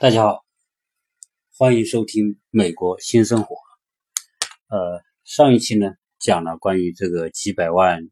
[0.00, 0.44] 大家好，
[1.56, 3.56] 欢迎收听《美国新生活》。
[4.68, 8.08] 呃，上一期呢讲了关于这个几百万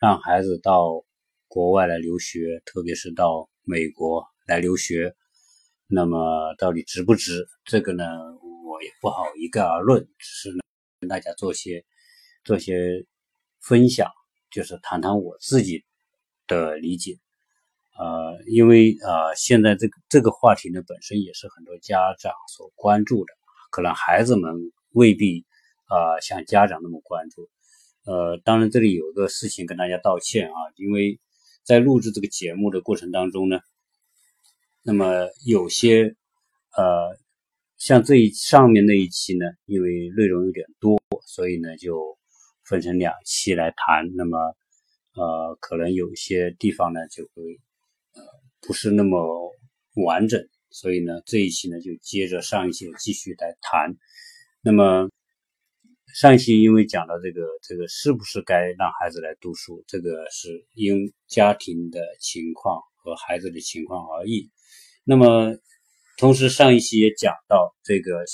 [0.00, 1.04] 让孩子到
[1.48, 5.14] 国外来留学，特别是到美国来留学，
[5.86, 7.46] 那么到底值不值？
[7.66, 8.06] 这个呢，
[8.66, 10.60] 我也不好一概而论，只是呢
[10.98, 11.84] 跟大家做些
[12.42, 13.04] 做些
[13.60, 14.10] 分享，
[14.50, 15.84] 就是谈谈我自己
[16.46, 17.18] 的理解。
[17.96, 23.32] 呃，因为呃，现在这个这个话题呢，本身也是很多家长所关注的，
[23.70, 24.52] 可能孩子们
[24.90, 25.46] 未必
[25.86, 27.48] 啊像家长那么关注。
[28.04, 31.20] 呃，当然这里有个事情跟大家道歉啊，因为
[31.62, 33.60] 在录制这个节目的过程当中呢，
[34.82, 36.16] 那么有些
[36.76, 37.16] 呃
[37.78, 42.18] 像这一上面那一期呢，因为内容有点多，所以呢就
[42.64, 44.10] 分成两期来谈。
[44.16, 44.36] 那么
[45.14, 47.60] 呃，可能有些地方呢就会。
[48.66, 49.52] 不是那么
[49.94, 53.94] 完整，所以呢，这一期呢就接着上一期继续来谈。
[54.62, 55.10] 那么
[56.14, 64.50] 上一期因为讲到这个这个是不是该让孩子来读书，这个是因家庭的情况和孩子的情况而异。
[65.04, 65.56] 那么
[66.16, 68.24] 同时上一期也讲到这个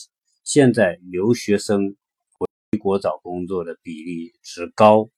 [0.45, 1.97] 现在留学生
[2.39, 5.11] 回国找工作的比例之高。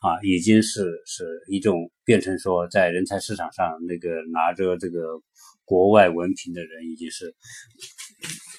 [0.00, 5.20] 啊，已经是是一种变成说，在人才市场上，那个拿着这个
[5.66, 7.34] 国外文凭的人已经是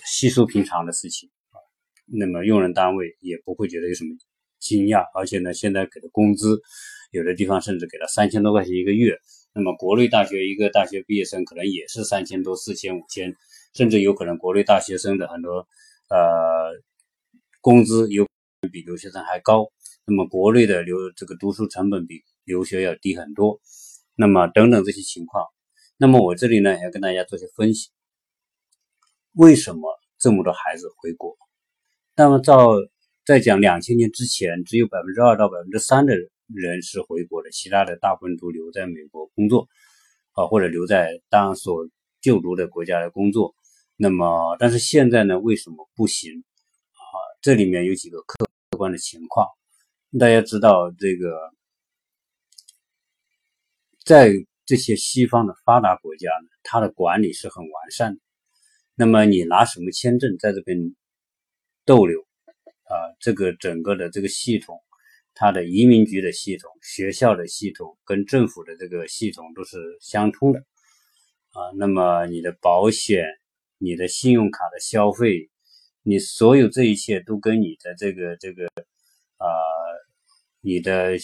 [0.06, 1.58] 稀疏平常的事情啊。
[2.06, 4.12] 那么用人单位也不会觉得有什么
[4.59, 6.62] 惊讶，而且呢，现在给的工资，
[7.09, 9.17] 有的地方甚至给了三千多块钱一个月。
[9.53, 13.36] 那么国内大学一个大学毕业生可能也是三千多、四千、五千，
[13.73, 15.67] 甚至有可能国内大学生的很多
[16.09, 16.72] 呃
[17.62, 18.28] 工资有
[18.72, 19.72] 比留学生还高。
[20.05, 23.61] 那么国内的留这个读书成本比留学要低很多，
[24.16, 25.45] 那么等等这些情况，
[25.97, 27.91] 那么我这里呢要跟大家做些分析，
[29.34, 29.81] 为什么
[30.17, 31.38] 这么多孩子回国？
[32.16, 32.72] 那么照
[33.25, 39.67] 在讲两千年之前，只有百分之二到百分之三的人是回国的，其他的大部分都留在美国工作，
[40.34, 41.88] 啊或者留在当所
[42.19, 43.56] 就读的国家来工作。
[43.95, 46.44] 那么但是现在呢为什么不行？
[46.94, 47.06] 啊
[47.41, 49.47] 这里面有几个客观的情况。
[50.19, 51.53] 大家知道，这个
[54.03, 54.29] 在
[54.66, 58.19] 这些西方的发达国家呢，它的管理是很完善的。
[58.95, 60.77] 那么你拿什么签证在这边
[61.85, 62.19] 逗留
[62.83, 63.16] 啊？
[63.22, 64.83] 这个整个的这个系统，
[65.33, 70.59] 它的移民局的系统、学校的系统跟政府的这个系统都是相通的
[71.51, 71.72] 啊。
[71.78, 73.25] 那么你的保险、
[73.78, 75.49] 你的信用卡的消费，
[76.03, 78.66] 你所有这一切都跟你的这个这个
[79.38, 79.47] 啊。
[80.61, 81.17] 你的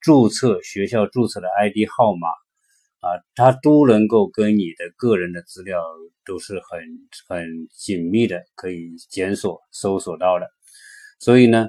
[0.00, 2.28] 注册学校注册的 ID 号码
[3.00, 5.82] 啊，它都能够跟你的个人的资料
[6.24, 6.80] 都是很
[7.28, 10.48] 很紧密的，可以检索搜索到的。
[11.18, 11.68] 所以呢，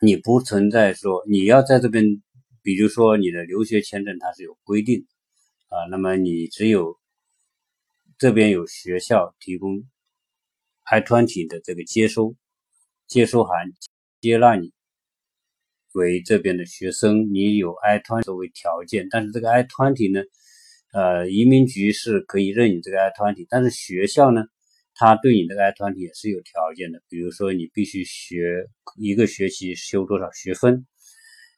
[0.00, 2.20] 你不存在说你要在这边，
[2.62, 5.06] 比如说你的留学签证它是有规定
[5.68, 6.98] 啊，那么你只有
[8.18, 9.84] 这边有学校提供
[10.84, 12.34] I-20 的这个接收
[13.06, 13.72] 接收函
[14.20, 14.72] 接纳你。
[15.94, 20.22] 为这边的学生，你有 I-20 作为条件，但是这个 I-20 呢，
[20.92, 24.44] 呃，移民局是可以认你这个 I-20，但是学校呢，
[24.94, 28.66] 他对你这个 I-20 也是有条件的，比如说你必须学
[28.96, 30.86] 一个学期修多少学分，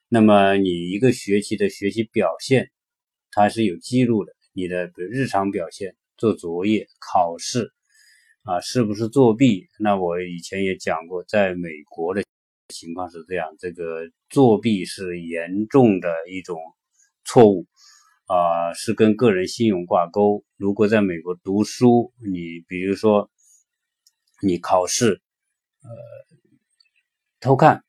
[0.08, 2.70] 那么你一个学期的学习表现，
[3.30, 7.70] 它是有记录的，你的比如日常表现、做作业、考试
[8.42, 9.68] 啊，是不是作弊？
[9.78, 12.24] 那我以前也讲过，在美国的。
[12.68, 16.58] 情况是这样，这个作弊是严重的一种
[17.24, 17.66] 错误
[18.26, 20.44] 啊，是跟个人信用挂钩。
[20.56, 23.30] 如果在美国读书，你比如说
[24.40, 25.20] 你考试，
[25.82, 25.90] 呃，
[27.40, 27.84] 偷看、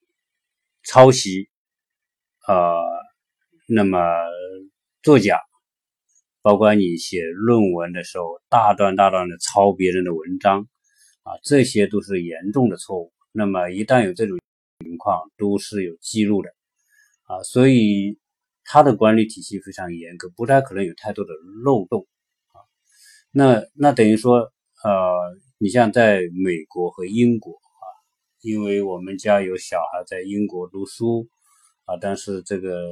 [0.83, 1.49] 抄袭，
[2.45, 2.75] 呃，
[3.67, 3.99] 那么
[5.03, 5.39] 作假，
[6.41, 10.67] 包括你写论文的时候大段大段的抄别人的文章
[11.23, 13.13] 啊，这些都是严重的错误。
[13.31, 14.37] 那么一旦有这种，
[14.79, 16.49] 情况都是有记录的
[17.23, 18.19] 啊，所以
[18.63, 21.33] 它的管理体系非常严格，不太可能有太多的
[21.63, 22.05] 漏洞
[22.47, 22.59] 啊。
[23.31, 24.51] 那那等于说，
[24.83, 24.91] 呃，
[25.57, 27.85] 你像在美国和英国啊，
[28.41, 31.27] 因为我们家有小孩在英国读书
[31.85, 32.85] 啊，但是这个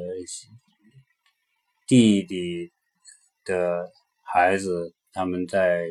[1.86, 2.72] 弟弟
[3.44, 3.92] 的
[4.22, 5.86] 孩子他们在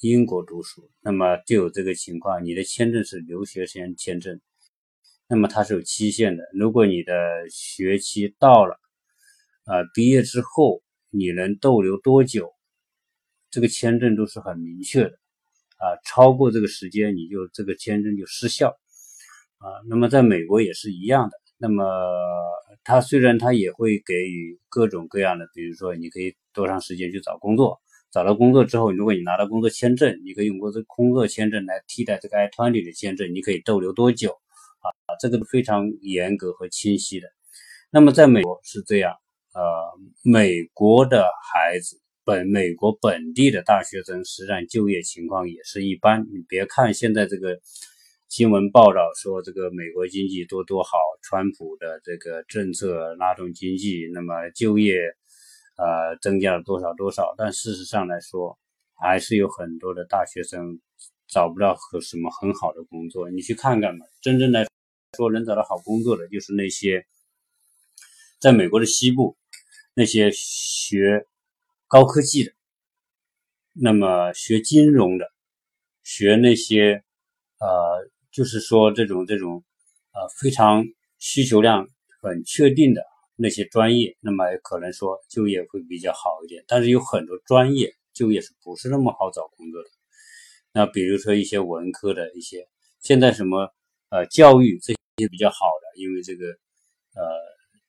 [0.00, 4.40] 英国读书，那么就有这个情况，你的签证是留学生签证。
[5.28, 6.44] 那么它是有期限的。
[6.52, 7.12] 如果你的
[7.50, 8.74] 学期到了，
[9.64, 12.52] 啊，毕业之后你能逗留多久？
[13.50, 15.10] 这个签证都是很明确的
[15.78, 18.76] 啊，超过这个时间你就这个签证就失效
[19.58, 19.70] 啊。
[19.88, 21.36] 那么在美国也是一样的。
[21.56, 21.84] 那么
[22.82, 27.80] 他虽然他也会给予各种各样的，比如说你可以多长时间去找工作，
[28.10, 34.36] 找到工作之后，如果你拿到工作签证，你可以用过这工作签证来替代这个 I-20 的签证，你可以逗留多久？
[35.18, 37.28] 这个非常严格和清晰的。
[37.90, 39.14] 那么在美国是这样，
[39.54, 39.62] 呃，
[40.22, 46.22] 美国的孩子本美国本地的大学生实际上就业情况也是一般。
[46.32, 47.60] 你别看现在这个。
[48.30, 54.96] 新闻报道说，这个美国经济多多好，川普的这个政策拉动经济，那么就业，
[55.76, 57.32] 呃，增加了多少多少。
[57.38, 58.58] 但事实上来说，
[58.96, 60.80] 还是有很多的大学生
[61.28, 63.30] 找不到和什么很好的工作。
[63.30, 64.66] 你去看看嘛，真正来
[65.14, 67.06] 说能找到好工作的，就是那些
[68.38, 69.38] 在美国的西部
[69.94, 71.26] 那些学
[71.88, 72.52] 高科技的，
[73.72, 75.32] 那么学金融的，
[76.02, 77.02] 学那些，
[77.58, 78.10] 呃。
[78.34, 79.62] 就是说，这种这种，
[80.12, 80.84] 呃，非常
[81.20, 81.86] 需求量
[82.20, 83.00] 很确定的
[83.36, 86.64] 那些专业，那么可能说就业会比较好一点。
[86.66, 89.88] 但是有很多专业就业是不是那么好找工作的？
[90.72, 92.66] 那比如说一些文科的一些，
[92.98, 93.72] 现在什么
[94.08, 96.46] 呃教育这些比较好的，因为这个
[97.14, 97.22] 呃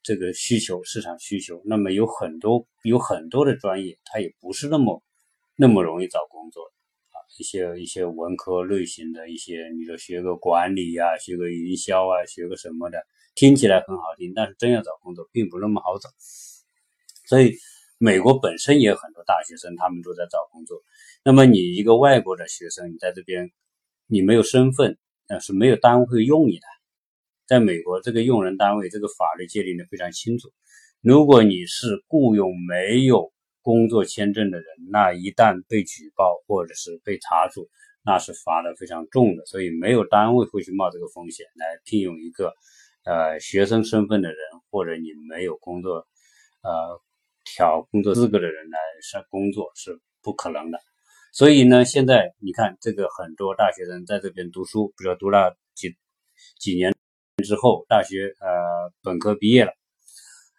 [0.04, 5.02] 这个需求市场需求，那么有很多有很多的专业，它也不是那么
[5.56, 6.62] 那么容易找工作
[7.10, 7.18] 啊。
[7.40, 13.00] 一些一些文科类型的一些，你说学个管理呀，学个营销啊，学个什么的，
[13.34, 16.10] 听起来很好听，但是真要找工作并不那么好找。
[17.26, 17.56] 所以
[17.98, 20.80] 美国本身也有很多大学生，他们都在找工作。
[21.24, 23.50] 那么你一个外国的学生，你在这边
[24.06, 26.68] 你没有身份，那是没有单位会用你的。
[27.48, 30.50] 在美国，这个用人单位这个法律界定的非常清楚，
[31.02, 33.32] 如果你是雇佣没有。
[33.66, 37.68] 工作签证的人，那一旦被举报或者是被查处，
[38.06, 39.44] 那是罚的非常重的。
[39.48, 42.54] 所以没有单位会去冒这个风险来聘用一个
[43.06, 44.38] 呃学生身份的人，
[44.70, 46.06] 或者你没有工作
[46.62, 47.02] 呃
[47.44, 50.78] 调工作资格的人来上工作是不可能的。
[51.34, 55.98] 所以呢，现在你看这个很多大学生在这边读书，比如读了几
[56.60, 56.94] 几年
[57.44, 59.74] 之后，大学呃本科毕业了。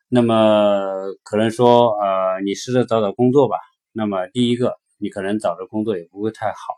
[0.09, 3.57] 那么可能说，呃，你试着找找工作吧。
[3.93, 6.75] 那么第一个，你可能找的工作也不会太好，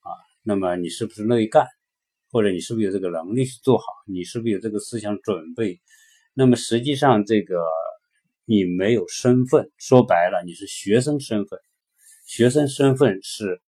[0.00, 0.10] 啊，
[0.42, 1.66] 那么你是不是乐意干，
[2.32, 3.84] 或者你是不是有这个能力去做好？
[4.06, 5.78] 你是不是有这个思想准备？
[6.34, 7.62] 那么实际上，这个
[8.44, 11.60] 你没有身份，说白了，你是学生身份，
[12.26, 13.60] 学生身份是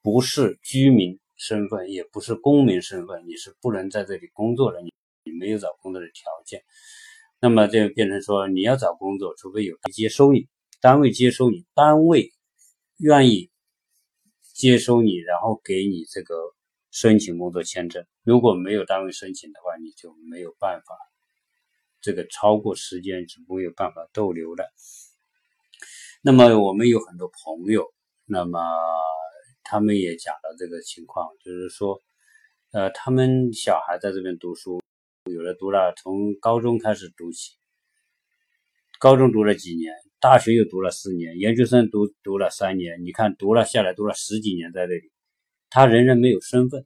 [0.00, 4.92] 不是居民身份，也不是公民身份，你是不能在这里工作的，你
[5.32, 6.62] 没有找工作的条件。
[7.40, 10.48] 那么就变成说，你要找工作，除非有接收你，
[10.80, 12.32] 单位接收你，单位
[12.96, 13.48] 愿意
[14.54, 16.34] 接收你，然后给你这个
[16.90, 18.04] 申请工作签证。
[18.24, 20.96] 如果没有单位申请的话，你就没有办法，
[22.00, 24.68] 这个超过时间是没有办法逗留的。
[26.20, 27.86] 那么我们有很多朋友，
[28.24, 28.60] 那么
[29.62, 32.02] 他们也讲到这个情况，就是说，
[32.72, 34.82] 呃，他们小孩在这边读书。
[35.38, 37.52] 有的读了，从高中开始读起，
[38.98, 43.04] 高中读了几年，大学又读了四年，研究生读读了三年。
[43.04, 45.12] 你看，读了下来，读了十几年在这里，
[45.70, 46.84] 他仍然没有身份，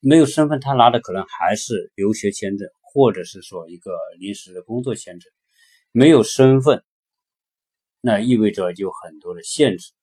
[0.00, 5.32] 没有身份，他拿的可能还是留学签证，或者是说一个临时的工作签证。
[5.92, 6.84] 没有身份，
[8.02, 9.94] 那意味着就很多的限制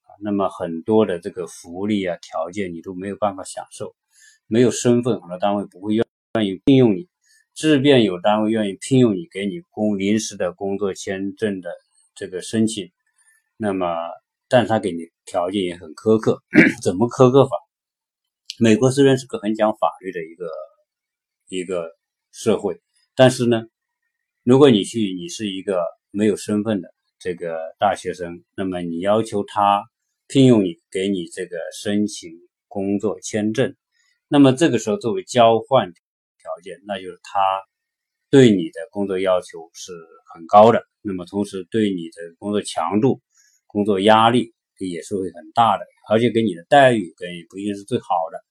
[0.00, 3.94] 啊，那么很多的这个福利啊条件你都没有办法享受。
[4.48, 6.01] 没有身份，很多单位不会要。
[6.34, 7.08] 愿意聘用你，
[7.52, 11.68] 即便有单位愿意聘用你，给你工临时的工作签证的
[12.14, 12.90] 这个申请，
[13.58, 13.86] 那么，
[14.48, 16.42] 但他给你条件也很苛刻。
[16.82, 17.50] 怎么苛刻法？
[18.58, 20.46] 美国虽然是个很讲法律的一个
[21.48, 21.90] 一个
[22.30, 22.80] 社会，
[23.14, 23.64] 但是呢，
[24.42, 29.84] 如果你去，你是一个没有身份的这个大学生，那么你要求他
[30.28, 32.30] 聘用你，给你这个申请
[32.68, 33.76] 工作签证，
[34.28, 35.92] 那么这个时候作为交换。
[36.42, 37.40] 条件，那就是他
[38.30, 39.92] 对你的工作要求是
[40.34, 43.20] 很高的，那么同时对你的工作强度、
[43.66, 48.42] 工作压力也是会很大的，而且给你的待遇跟不一定是最好的，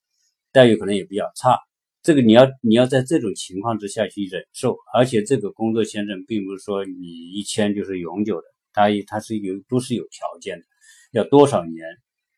[0.51, 1.57] 待遇可能也比较差。
[2.03, 10.65] 这个你要你要在这种情况之下去忍受，而且这个工作签证并不是说你一签就是永久的，它它是有都是有条件的，
[11.11, 11.85] 要多少年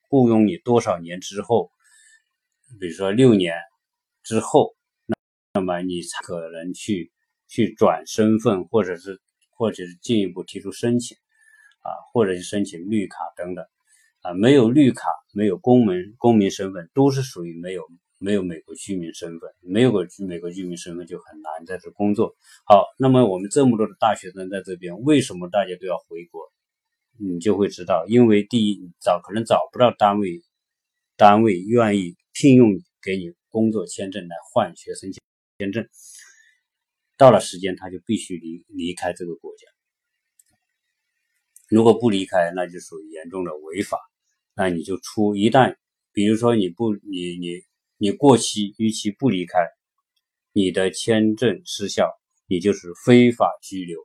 [0.10, 1.70] 雇佣你多少年之后，
[2.80, 3.54] 比如说六年
[4.24, 4.74] 之后。
[5.56, 7.12] 那么你才可能去
[7.48, 11.16] 去转身份，或者是或者是进一步提出申请
[11.82, 13.64] 啊，或者是申请绿卡等等
[14.22, 17.84] 啊，没有绿卡，没有公民公民身份，都是属于没有
[18.18, 22.36] 没有美国居民身份，没有个美国居民身份就很难在这工作。
[22.66, 26.52] 好，那么我们这么多的大学生在这边，为什么大家都要回国？
[27.20, 30.42] 你就会知道，因为第一找可能找不到单位，
[31.16, 32.72] 单位愿意聘用
[33.04, 35.22] 给你工作签证来换学生签
[35.58, 35.88] 签证。
[37.18, 39.68] 到了时间，他就必须离离开这个国家。
[41.70, 43.98] 如果不离开，那就属于严重的违法。
[44.56, 45.78] 那你就出一旦，
[46.12, 47.64] 比如说你不你你
[47.98, 49.68] 你过期逾期不离开，
[50.52, 52.12] 你的签证失效，
[52.48, 54.00] 你就是非法拘留、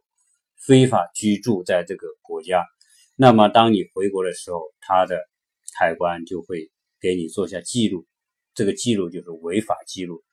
[0.56, 2.64] 非法居住在这个国家。
[3.16, 5.18] 那么当你回国的时候，他的
[5.74, 8.06] 海关就会给你做下记录，
[8.54, 10.24] 这个记录就是违法记录。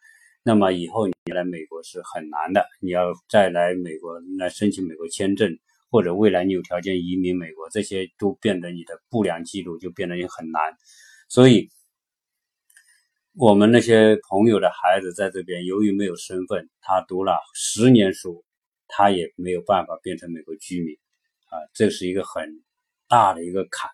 [0.48, 5.58] 那么以后你来美国是很难的，你要再来美国来申请美国签证，
[5.90, 10.62] 或者未来你有条件移民美国，这些都变得你的不良记录就变得也很难。
[11.28, 11.68] 所以，
[13.34, 18.46] 我们那些朋友的孩子在这边，由于没有身份，他读了十年书，
[18.88, 20.96] 他也没有办法变成美国居民，
[21.50, 22.62] 啊，这是一个很
[23.08, 23.90] 大的一个坎，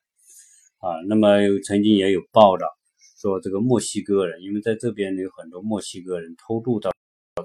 [0.79, 2.67] 啊，那么曾经也有报道。
[3.21, 6.91] 说这个墨西哥人，因为在这边有很多墨西哥人偷渡到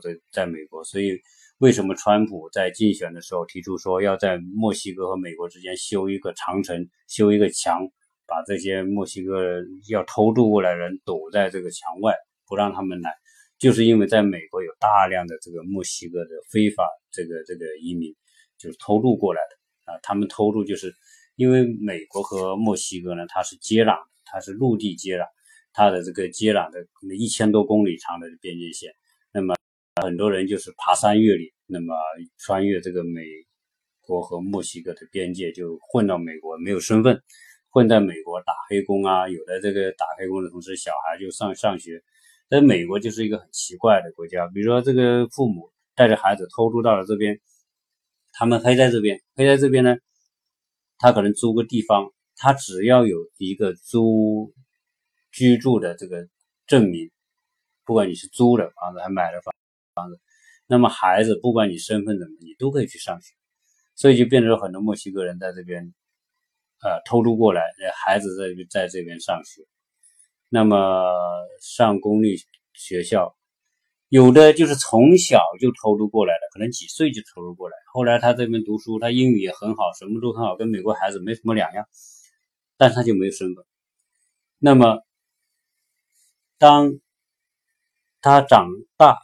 [0.03, 1.21] 在在美国，所以
[1.59, 7.87] 为什么川普在竞选的时候提出说要在墨西哥和美国之间修一个长城、修一个墙，
[8.27, 12.15] 把这些墨西哥人要偷渡过来人堵在这个墙外，
[12.47, 13.15] 不让他们来，
[13.59, 18.15] 就是因为在美国有大量的这个墨西哥的非法这个这个移民，
[18.57, 20.95] 就是偷渡过来的啊，他们偷渡就是
[21.35, 25.27] 因为美国和墨西哥呢，它是接壤，它是陆地接壤。
[25.79, 28.91] 它的这个接壤的一千多公里长的边界线，
[29.31, 29.55] 那么
[30.03, 31.95] 很多人就是爬山越岭，那么
[32.39, 33.21] 穿越这个美
[34.01, 37.23] 国和墨西哥的边界，就混到美国，没有身份，
[37.69, 39.29] 混在美国打黑工啊。
[39.29, 42.03] 有的这个打黑工的同时，小孩就上上学，
[42.49, 44.49] 在美国就是一个很奇怪的国家。
[44.49, 47.39] 比如说，这个父母带着孩子偷渡到了这边，
[48.33, 49.99] 他们黑在这边，黑在这边呢，
[50.97, 54.55] 他可能租个地方，他只要有一个租。
[55.37, 56.27] 居住的这个
[56.67, 57.11] 证明，
[57.85, 59.55] 不管你是租的房子还买的房
[59.95, 60.19] 房子，
[60.67, 63.35] 那么孩子不管你身份怎么，你都可以去上学，
[63.95, 65.93] 所以就变成了很多墨西哥人在这边，
[66.81, 67.61] 呃，偷渡过来，
[68.03, 69.61] 孩子在在这边上学，
[70.49, 71.05] 那么
[71.61, 72.39] 上公立
[72.73, 73.37] 学校，
[74.09, 81.87] 有的就是从小就偷渡过来的，可能几岁就偷渡过来，后来他这边读书，他英语也很好，什么都很好，跟美国孩子没什么两样，
[82.79, 83.63] 但他就没有身份，
[84.59, 85.03] 那么。
[86.59, 86.99] 当
[88.23, 89.19] 他长大，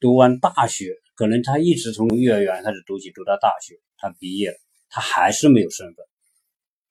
[0.00, 4.56] 读完大学，可能他一直从幼儿园开始读起，读到大学，他毕业了，
[4.90, 6.04] 他还是没有身份，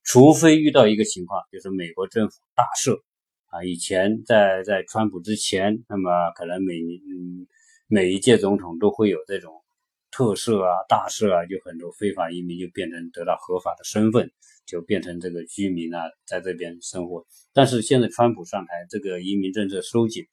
[0.04, 3.02] 除非遇到一个情况，就是美国政府大赦
[3.48, 3.66] 啊。
[3.66, 7.48] 以前在在川普之前，那么可能每嗯
[7.88, 9.62] 每一届总统都会有这种
[10.10, 14.32] 特赦啊、大赦啊，就很多非法移民就变成得到合法的身份。
[14.68, 17.26] 就变成这个居民啊，在这边生活。
[17.54, 20.26] 但是现在川普上台，这个移民政策收紧，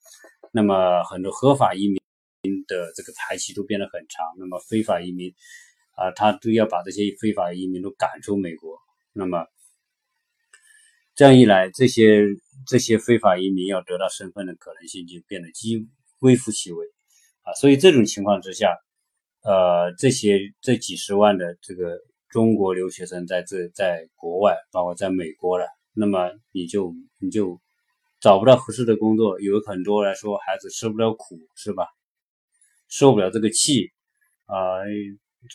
[0.53, 1.97] 那么很多合法移民
[2.67, 4.27] 的这个排期都变得很长。
[4.37, 5.33] 那么非法移民
[5.93, 8.77] 啊，他都要把这些非法移民都赶出美国。
[9.13, 9.47] 那么
[11.15, 12.25] 这样一来，这些
[12.67, 15.89] 这些非法移民要得到身份的可能性就变得几
[16.19, 16.85] 微乎其微
[17.43, 17.55] 啊。
[17.55, 18.77] 所以这种情况之下，
[19.45, 21.97] 呃，这些这几十万的这个。
[22.35, 27.61] 中国留学生在这在国外，包括在美国了，那么你就你就
[28.21, 31.87] 找不到合适的工作，有很多来说孩子吃不了苦，是吧？
[32.89, 33.93] 受不了这个气
[34.47, 34.83] 啊，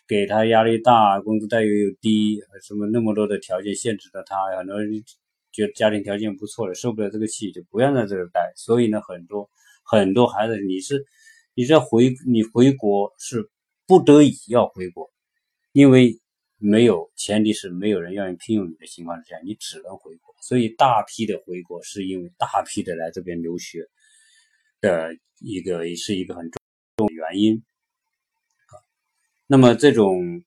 [0.08, 5.04] 给他压力大，工资待遇又低，什么那么多的条件限制着他，很多人
[5.52, 8.54] 觉得家庭条件不错的，受不了这个气，就不愿在这儿待。
[8.56, 9.50] 所以呢，很多
[9.84, 11.06] 很多孩子，你是
[11.56, 13.50] 你这回你回国是
[13.86, 15.12] 不得已要回国，
[15.74, 16.18] 因为。
[16.62, 20.36] 没有前提是没有人愿意聘用你的情况之下，你只能回国。
[20.42, 23.88] 所以大批的回国是因为大批的来这边留学
[24.82, 26.60] 的一个也是一个很重
[26.98, 27.64] 重原因。
[29.48, 30.44] 那么这种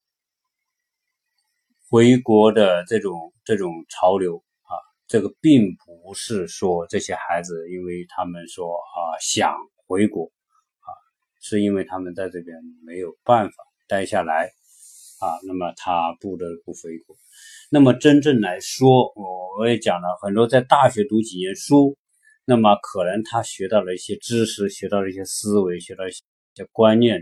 [1.88, 4.76] 回国的这种这种潮流啊，
[5.06, 10.26] 这个并不是说这些孩子因为他们说啊想回国
[10.80, 10.88] 啊，
[11.40, 13.54] 是因为他们在这边没有办法
[13.88, 14.52] 待下来。
[15.22, 17.14] 啊，那么他不得不回国。
[17.70, 21.96] 那么真正来说，我我也讲了很多，在大学读几年书，
[22.44, 26.22] 那么可能他学到了一些知识，学到了一些思维，学到一些
[26.72, 27.20] 观念，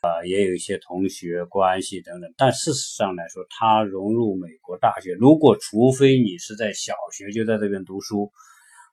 [0.00, 2.32] 啊，也有一些同学关系等等。
[2.38, 8.32] 但事实上来说，他融入美国大学，如果除非你是在小学就在这边读书，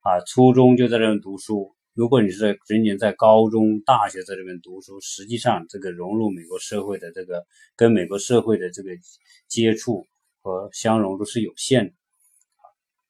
[0.01, 1.73] 啊，初中就在这边读书。
[1.93, 7.45] 如果你是仅仅在高中、大学在这边读书，实际上这个融入美国社会的这个
[7.75, 8.91] 跟美国社会的这个
[9.49, 10.07] 接触
[10.41, 11.93] 和相融都是有限的。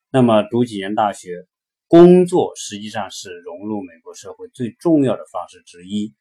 [0.09, 1.45] 那么读几年大学，
[1.87, 6.15] 工作实际上是融入美国社会最重要的方式之一。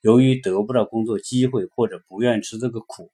[0.00, 3.12] 由于得不到工作机会或者不愿意吃这个苦，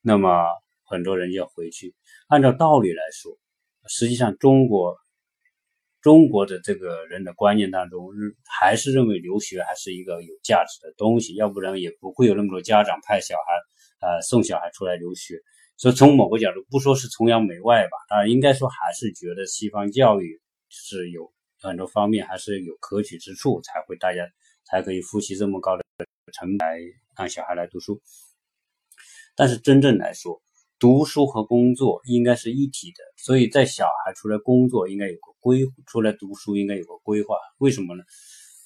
[0.00, 0.46] 那么
[0.84, 1.94] 很多人就要回去。
[2.28, 3.38] 按照道理来说，
[3.86, 4.96] 实际上中国。
[6.04, 8.10] 中国的这个人的观念当中，
[8.44, 15.40] 还是认为留学还是一个有价值的东西，要不然也不会有那么多家长派小孩，呃，送小孩出来留学。
[15.78, 24.28] 所以从某个角度，不说是崇洋媚外吧，当然应该说还是觉得西方教育是有很多方面还是有可取之处，才会大家
[24.66, 25.82] 才可以付起这么高的
[26.34, 26.78] 成本来
[27.16, 28.02] 让小孩来读书。
[29.34, 30.42] 但是真正来说，
[30.84, 37.36] 读书和工作应该是一体的，所以在小孩出来工作应该有个规，出来读书应该有个规划。
[37.56, 38.04] 为什么呢？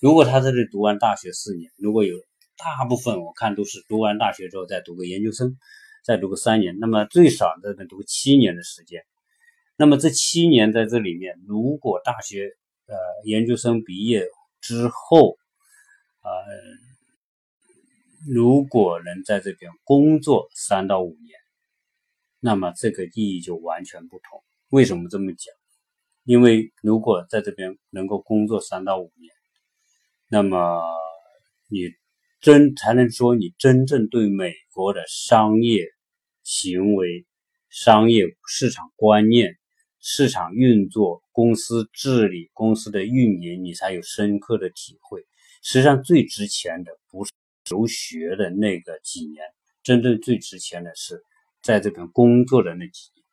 [0.00, 2.16] 如果他在这读完大学四年，如果有
[2.56, 5.56] 大部分我看都是读完大学之后再读个研究生，
[6.04, 9.04] 再读个三年，那么最少在这读七年的时间。
[9.76, 12.50] 那么这七年在这里面，如果大学
[12.88, 12.96] 呃
[13.26, 14.26] 研究生毕业
[14.60, 15.36] 之后，
[16.24, 16.32] 呃，
[18.26, 21.37] 如果能在这边工作三到五年。
[22.40, 24.42] 那么这个意义就完全不同。
[24.70, 25.54] 为什么这么讲？
[26.24, 29.32] 因为如果在这边能够工作三到五年，
[30.28, 30.82] 那么
[31.70, 31.88] 你
[32.40, 35.86] 真才能说你真正对美国的商业
[36.42, 37.26] 行为、
[37.70, 39.56] 商业市场观念、
[40.00, 45.26] 市场运作、公司治理、公司的运营，你才有深刻的体会。
[45.62, 47.32] 实际上，最值钱的不是
[47.70, 49.42] 留学的那个几年，
[49.82, 51.24] 真正最值钱的是。
[51.62, 53.24] 在这边工作的那几年，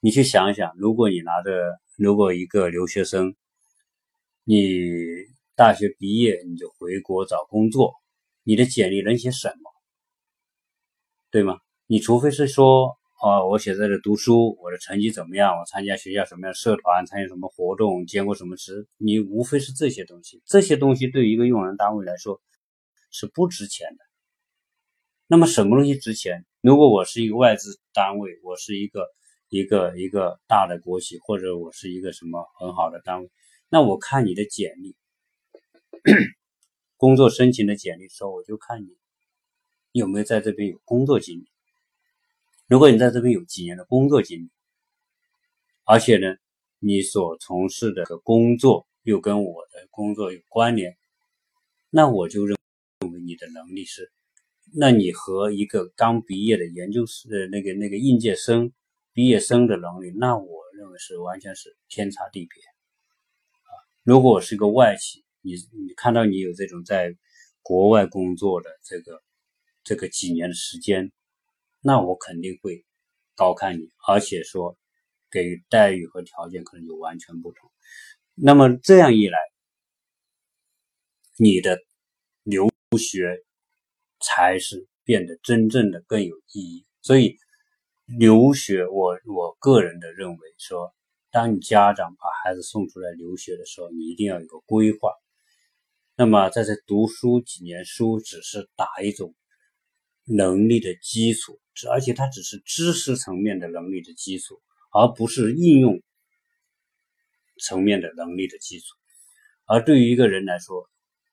[0.00, 1.50] 你去想一想，如果你拿着，
[1.96, 3.34] 如果一个留学生，
[4.44, 4.68] 你
[5.54, 7.94] 大学毕业你就回国找工作，
[8.42, 9.70] 你的简历能写什么？
[11.30, 11.58] 对吗？
[11.86, 15.58] 你除非是说，哦，我写在这读书，我的成绩怎么样？
[15.58, 18.86] 我参加学校什么样社团，参加什么活动，兼过什么职？
[18.98, 22.40] 你无非是这些东西，这些东西对于一个用人单位来说
[23.10, 24.04] 是不值钱的。
[25.34, 26.44] 那么什么东西值钱？
[26.60, 29.08] 如果我是一个外资单位，我是一个
[29.48, 33.28] 一个一个大的国企，或者我是一个什么很好的单位，
[33.68, 34.94] 那我看你的简历，
[36.96, 38.96] 工作申请的简历的时候，我就看你
[39.90, 41.48] 有没有在这边有工作经历。
[42.68, 44.50] 如果你在这边有几年的工作经历，
[45.82, 46.36] 而且呢，
[46.78, 50.96] 你所从事的工作又跟我的工作有关联，
[51.90, 52.56] 那我就认
[53.00, 54.12] 为你的能力是。
[54.76, 58.72] 那你和一个刚毕业的研究生的那个那个应届生
[59.12, 63.70] 毕业生的能力，那我认为是完全是天差地别啊！
[64.02, 67.14] 如果我是一个外企，你你看到你有这种在
[67.62, 69.22] 国外工作的这个
[69.84, 71.12] 这个几年的时间，
[71.80, 72.84] 那我肯定会
[73.36, 74.76] 高看你，而且说
[75.30, 77.70] 给予待遇和条件可能就完全不同。
[78.34, 79.38] 那么这样一来，
[81.36, 81.78] 你的
[82.42, 83.44] 留学。
[84.24, 86.86] 才是变得真正的更有意义。
[87.02, 87.36] 所以，
[88.06, 90.94] 留学，我我个人的认为说，
[91.30, 95.12] 当你家长把孩子送出来留学的时候，你一定要有个规划。
[96.16, 99.34] 那么，在这读书几年书，只是打一种
[100.24, 101.60] 能力的基础，
[101.90, 106.00] 而且它只是知识层面的能力的基础，而不是应用
[107.60, 108.86] 层面的能力的基础。
[109.66, 110.88] 而对于一个人来说，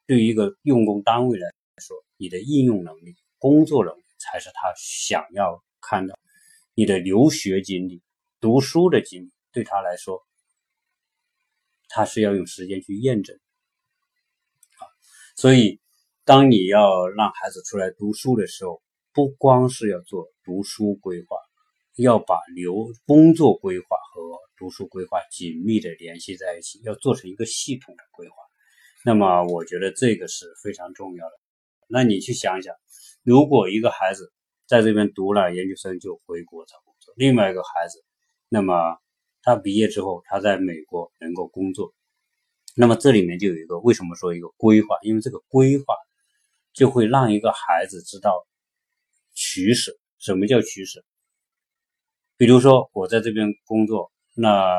[0.08, 6.20] 对于一个用工单位来，说你的应用能力、工作能力才是他想要看到。
[6.76, 8.04] 你的留学经历、
[8.40, 10.24] 读书的经历对他来说，
[11.90, 13.36] 他是要用时间去验证。
[14.78, 14.86] 啊，
[15.36, 15.82] 所以
[16.24, 21.36] 当你要让孩子出来读书的时候，不光是要做读书规划，
[21.96, 24.22] 要把留工作规划和
[24.58, 28.36] 读书规划紧密的联系在一起，要做成一个系统的规划。
[29.04, 31.41] 那么，我觉得这个是非常重要的。
[31.92, 32.74] 那你去想一想，
[33.24, 34.32] 如果一个孩子
[34.66, 38.04] 在这边读了研究生就回国找工作，另外一个孩子，
[38.48, 38.98] 那么
[39.44, 41.94] 他毕业之后他在美国能够工作，
[42.76, 44.96] 那么这里面就有一个为什么说一个规划？
[45.04, 45.84] 因为这个规划
[46.74, 48.48] 就会让一个孩子知道
[49.34, 49.92] 取舍。
[50.18, 51.04] 什么叫取舍？
[52.38, 54.78] 比如说我在这边工作，那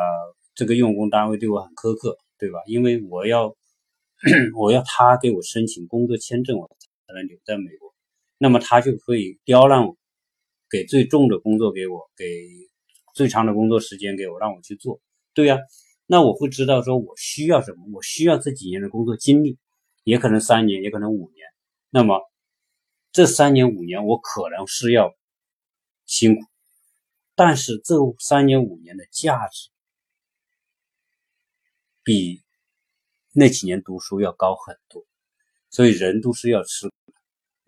[0.55, 2.61] 这个用工单位对我很苛刻，对吧？
[2.67, 3.55] 因为我要
[4.57, 6.71] 我要他给我申请工作签证，我。
[7.13, 7.95] 才能留在美国。
[8.39, 9.97] 那么他就可以刁难我，
[10.71, 12.49] 给最重的工作给我，给
[13.15, 15.01] 最长的工作时间给我，让我去做。
[15.35, 15.59] 对呀，
[16.07, 19.59] 那我会知道说我需要什么，我需要这几年的工作经历，
[20.03, 21.47] 也可能三年，也可能五年。
[21.91, 22.21] 那么
[23.13, 25.15] 这三年五年我可能是要
[26.07, 26.47] 辛苦，
[27.35, 29.71] 但是这三年五年的价值
[32.03, 32.43] 比
[33.35, 35.05] 那几年读书要高很多。
[35.71, 36.93] 所以人都是要吃。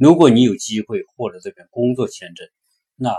[0.05, 2.47] 如果你有机会获得这边工作签证，
[2.95, 3.17] 那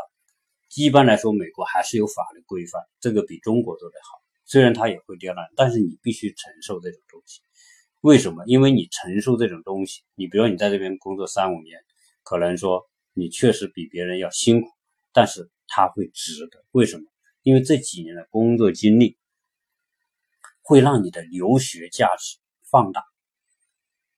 [0.76, 4.22] 一般来说美国还是有法律规范，这个比中国做得好。
[4.46, 7.42] 虽然它也会刁难，但是你必须承受这种东西。
[8.02, 8.44] 为什么？
[8.46, 11.80] 因为你承受这种东西，你比如说你在这边工作三五年，
[12.22, 14.68] 可能说你确实比别人要辛苦，
[15.12, 16.64] 但是他会值得。
[16.70, 17.06] 为什么？
[17.42, 19.18] 因为这几年的工作经历
[20.62, 22.38] 会让你的留学价值
[22.70, 23.02] 放大。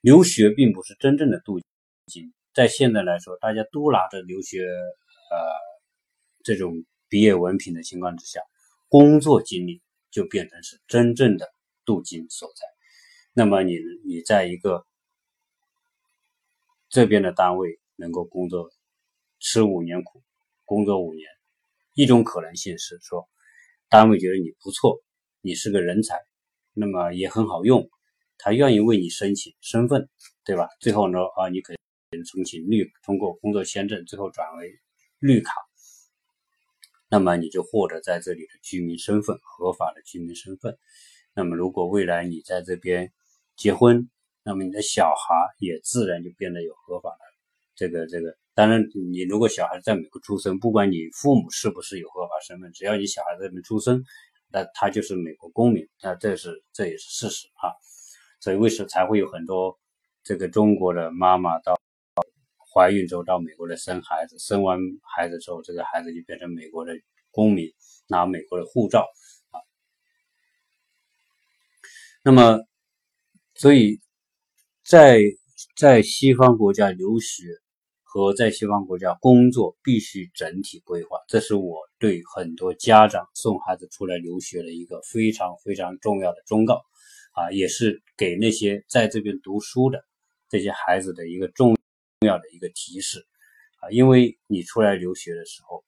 [0.02, 1.62] 留学并不是真正的镀
[2.08, 5.38] 金，在现在来说，大家都拿着留学呃
[6.44, 6.74] 这种
[7.08, 8.42] 毕业文凭的情况之下，
[8.88, 11.48] 工作经历就变成是真正的
[11.86, 12.66] 镀金所在。
[13.34, 14.88] 那么你你在一个
[16.90, 18.72] 这边的单位能够工作
[19.40, 20.24] 吃五年苦，
[20.66, 21.30] 工作五年，
[21.94, 23.30] 一种可能性是说，
[23.88, 25.00] 单位觉得你不错，
[25.42, 26.16] 你是个人才，
[26.74, 27.88] 那么也很好用。
[28.40, 30.10] 他愿意为你申请身份，
[30.44, 30.68] 对吧？
[30.80, 31.78] 最后呢，啊，你可以
[32.12, 34.80] 以申请绿，通过工作签证，最后转为
[35.20, 35.52] 绿卡，
[37.10, 40.78] 那么你就获得在这里的居民身份，合法的居民身份。
[41.34, 43.12] 那么如果未来你在这边
[43.58, 44.10] 结婚，
[44.44, 47.20] 那么你的小孩也自然就变得有合法的
[47.76, 48.38] 这个这个。
[48.54, 54.02] 当然，你如果小孩在美国出生，不管你父母是不是有合法身份，只要你小孩在这边出生，
[54.50, 55.86] 那他就是美国公民。
[56.02, 57.76] 那这是这也是事实啊。
[58.40, 59.78] 所以为什么才会有很多
[60.24, 61.80] 这个中国的妈妈到
[62.78, 66.94] 怀孕之后到美国来生孩子，生完孩子之后，这个孩子就变成美国的
[67.32, 67.74] 公民，
[68.08, 69.08] 拿美国的护照
[69.50, 69.58] 啊。
[72.24, 72.60] 那么，
[73.56, 74.00] 所以
[74.84, 75.20] 在
[75.76, 77.46] 在西方国家留学
[78.04, 86.84] 和在西方国家工作必须整体规划，这是我对很多家长送孩子出来留学的一个非常非常重要的忠告。
[87.32, 90.04] 啊，也是给那些在这边读书的
[90.48, 91.76] 这些孩子的一个重
[92.20, 93.28] 重要的一个提示
[93.80, 95.84] 啊，因为你出来留学的时候，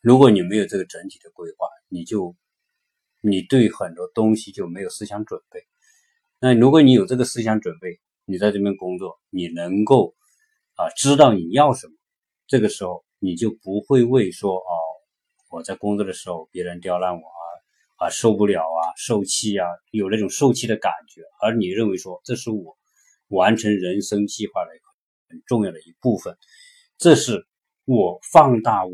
[0.00, 2.34] 如果你没有这个整体的规划，你就
[3.20, 5.66] 你对很多东西就没有思想准备。
[6.38, 10.14] 那如果你有这个思想准备，你在这边工作，你能够
[10.76, 11.92] 啊知道你要什么，
[12.46, 14.72] 这个时候你就不会为说哦
[15.50, 17.18] 我在工作的时候别人刁难我。
[17.18, 17.42] 啊
[18.00, 22.78] 啊，受不了啊，受气啊，有那种受气的感觉，而你认为说这是我
[23.28, 24.74] 完成人生计划的
[25.30, 26.36] 很重要的一部分，
[26.98, 27.46] 这是
[27.84, 28.92] 我放大我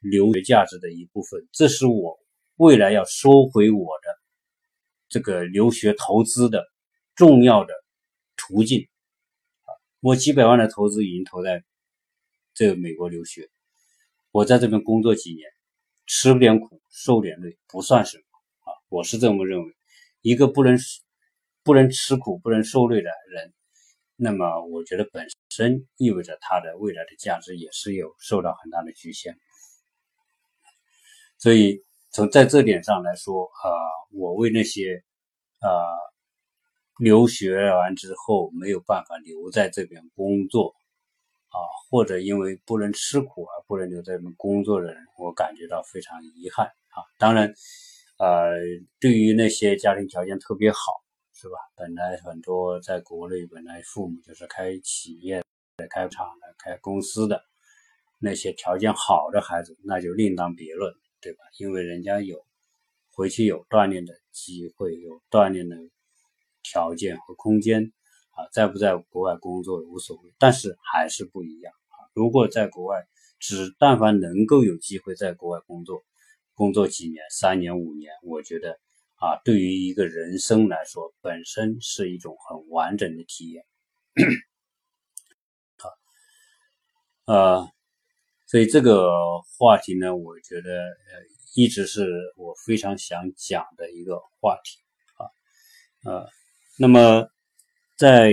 [0.00, 2.18] 留学价值的一部分，这是我
[2.56, 4.18] 未来要收回我的
[5.08, 6.66] 这个留学投资的
[7.14, 7.72] 重要的
[8.36, 8.88] 途径
[9.62, 9.70] 啊！
[10.00, 11.62] 我几百万的投资已经投在
[12.52, 13.48] 这个美国留学，
[14.32, 15.48] 我在这边工作几年，
[16.06, 18.24] 吃点苦，受点累，不算什么
[18.70, 18.74] 啊。
[18.88, 19.72] 我是这么认为，
[20.20, 20.76] 一个不能
[21.62, 23.52] 不能吃苦、不能受累的人，
[24.16, 29.36] 那么我觉得本身身意味着他的未来的价值也是有受到很大的局限。
[31.38, 33.68] 所以从在这点上来说，啊，
[34.12, 35.02] 我为那些
[35.58, 35.68] 啊
[36.98, 40.74] 留学完之后没有办法留在这边工作
[41.48, 41.60] 啊，
[41.90, 47.04] 或者因为不能吃苦而不能留在这边工作的人，我感觉到非常遗憾啊。
[47.18, 47.52] 当然。
[48.22, 48.52] 呃，
[49.00, 50.78] 对于那些家庭条件特别好，
[51.40, 51.56] 是吧？
[51.74, 55.42] 本来很多在国内本来父母就是开企业、
[55.78, 57.42] 的开厂的、开公司的
[58.18, 61.38] 那些条件好的孩子，那就另当别论，对吧？
[61.58, 62.44] 因为人家有
[63.14, 65.78] 回去有锻炼的机会，有锻炼的
[66.62, 67.90] 条件和空间
[68.32, 72.04] 啊，在不在国外工作无所谓，但是还是不一样啊。
[72.12, 76.04] 如果在国外，只但凡能够有机会在国外工作。
[76.52, 78.78] 工作几年，三年五年，我觉得
[79.20, 83.66] 啊，对于一个人生来说，本身是一种很完整的体验。
[85.76, 85.90] 好，
[87.26, 87.68] 呃，
[88.46, 89.10] 所以这个
[89.58, 91.22] 话题呢，我觉得呃，
[91.54, 94.78] 一直是我非常想讲的一个话题
[95.16, 95.28] 啊，
[96.10, 96.26] 呃，
[96.78, 97.28] 那么
[97.98, 98.32] 在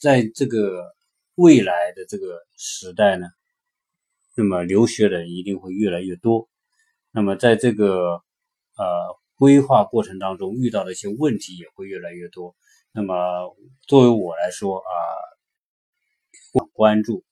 [0.00, 0.92] 在这个
[1.36, 3.28] 未来的这个时代呢，
[4.34, 6.48] 那么留学的人一定会越来越多。
[7.12, 8.24] 那么，在这个
[8.80, 12.56] 呃规划过程当中，遇到的一些问题也会越来越多。
[12.92, 13.14] 那么，
[13.86, 14.90] 作为我来说啊，
[16.72, 17.22] 关注。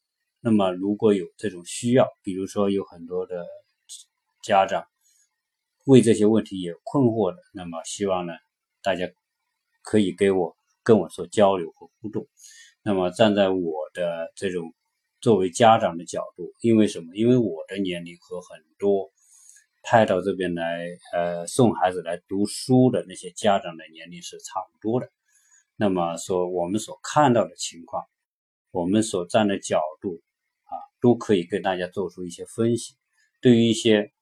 [0.41, 3.45] 那么如果有这种需要，比如说有很多的
[4.43, 4.85] 家长
[5.87, 8.33] 为这些问题也困惑的，那么希望呢
[8.83, 9.11] 大家
[9.83, 12.29] 可以给我跟我做交流和互动。
[12.83, 14.73] 那么站在我的这种
[15.21, 17.17] 作为家长的角度，因为什么？
[17.17, 19.11] 因为我的年龄和很多
[19.91, 25.11] 派到这边来呃送孩子来读书的那些家长的年龄是差不多的。
[25.77, 28.05] 那么说我们所看到的情况，
[28.71, 30.21] 我们所站的角度
[30.65, 32.97] 啊，都可以跟大家做出一些分析。
[33.41, 34.13] 对于一些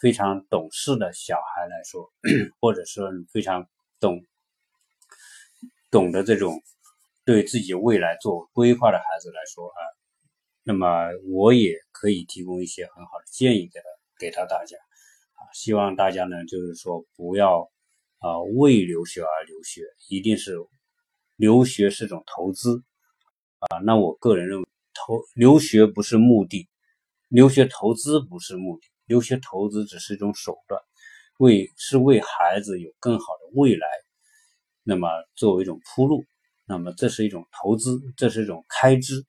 [0.00, 2.10] 非常懂事的小孩来说，
[2.58, 3.68] 或者说非常
[4.00, 4.24] 懂
[5.90, 6.62] 懂得这种。
[7.24, 9.80] 对自己未来做规划的孩子来说啊，
[10.62, 13.84] 那么我也可以提供一些很好的建议给他，
[14.18, 17.70] 给到大家啊，希望大家呢，就是说不要
[18.18, 20.56] 啊为留学而留学，一定是
[21.36, 22.82] 留学是种投资
[23.58, 23.78] 啊。
[23.84, 26.68] 那我个人认为，投留学不是目的，
[27.28, 30.80] 留学投资不是目的，留学投资只是一种手段，
[31.38, 33.86] 为是为孩子有更好的未来，
[34.82, 36.24] 那么作为一种铺路。
[36.70, 39.24] 那么这是一种投资，这是一种开支，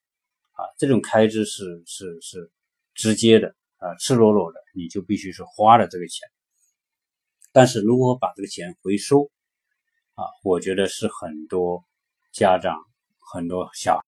[0.52, 2.52] 啊，这种开支是是是
[2.94, 6.30] 直接的啊，赤裸裸的，你就必须是花了这个钱。
[7.52, 9.32] 但是如果把这个钱回收，
[10.14, 11.84] 啊，我觉得是很多
[12.32, 12.78] 家长、
[13.34, 14.00] 很多小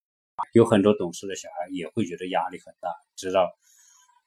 [0.53, 3.49] 有很多懂事的小孩也会觉得压力很大，知道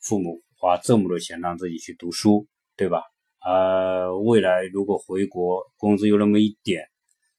[0.01, 3.03] 父母花这么多钱让自己去读书，对吧？
[3.45, 6.89] 呃，未来如果回国，工资有那么一点，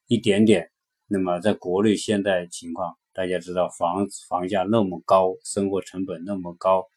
[0.07, 0.71] 一点点。
[1.07, 6.87] 那么，在国内现在情况，大家知道房房价那么高，生活成本那么高，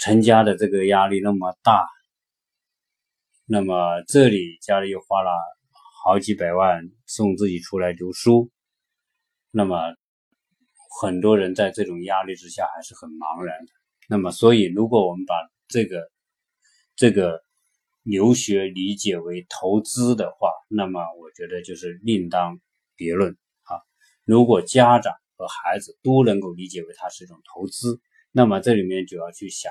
[0.00, 1.86] 成家的这个压力那么大，
[3.46, 5.30] 那么这里家里又花了
[6.02, 8.50] 好几百万送自己出来读书，
[9.52, 9.76] 那么
[11.00, 13.72] 很多人在这种压力之下还是很茫然的。
[14.08, 15.34] 那么，所以如果我们把
[15.68, 16.10] 这个
[16.96, 17.44] 这个。
[18.02, 22.58] 留学理解为投资的话，那么我觉得就是另当
[22.96, 23.76] 别论啊。
[24.24, 28.00] 如果家长和孩子都能够理解为它是一种投资，
[28.32, 29.70] 那么这里面就要去想，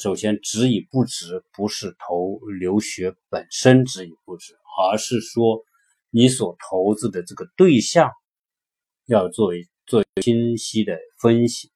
[0.00, 5.62] 首先值与不值，不是投留学本身值与不值，而是说
[6.08, 8.10] 你所投资的这个对象
[9.04, 9.52] 要做
[9.86, 11.70] 做清晰的分析，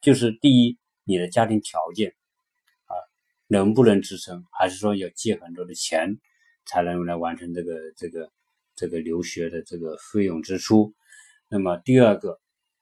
[0.00, 2.16] 就是第一，你的家庭条件
[2.86, 2.98] 啊。
[3.46, 6.18] 能不能支撑，还是说要借很多的钱
[6.66, 8.28] 才能用来完成这个这个
[8.74, 10.92] 这个留学的这个费用支出？
[11.48, 12.40] 那么第二个，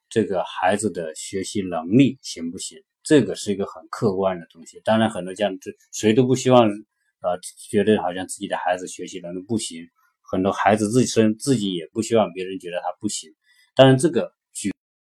[0.08, 2.82] 这个孩子的学习能力行不行？
[3.06, 4.82] 这个是一个很客观的东西。
[4.84, 7.38] 当然，很多家长这谁都不希望啊，
[7.70, 9.86] 觉得好像自己的孩子学习能力不行。
[10.20, 13.32] 很多孩子自身自己也不希望别人觉得他不行。
[13.74, 14.32] 当然，这个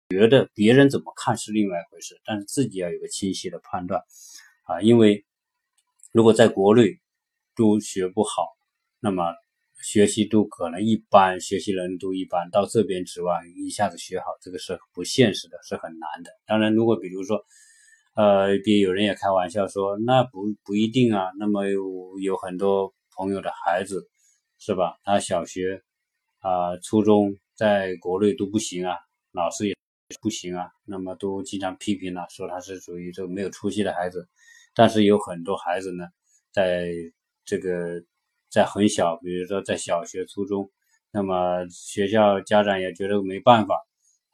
[0.10, 4.02] 觉得别人怎么看是另外一回事，但是自己要有个清晰的判断
[4.64, 5.26] 啊，因为。
[6.12, 7.00] 如果在国内
[7.56, 8.48] 都学不好，
[9.00, 9.36] 那么
[9.84, 16.32] 学习都可能一般，学习能力都一般，到这边指望一下子学好，这个是不现实的，是很难的。
[16.48, 17.46] 当然，如果比如说，
[18.20, 21.32] 呃，别有人也开玩笑说，那不不一定啊。
[21.40, 24.10] 那么有有很多朋友的孩子，
[24.58, 24.98] 是吧？
[25.06, 25.82] 他小学
[26.40, 28.98] 啊、初中在国内都不行啊，
[29.32, 29.76] 老师也
[30.22, 34.28] 不行啊，那么都经常批评了，说他是属于这个没有出息的孩子。
[34.76, 36.04] 但是有很多孩子呢，
[36.52, 36.90] 在
[37.46, 38.04] 这个
[38.50, 40.70] 在很小，比如说在小学、初中，
[41.14, 43.76] 那么学校家长也觉得没办法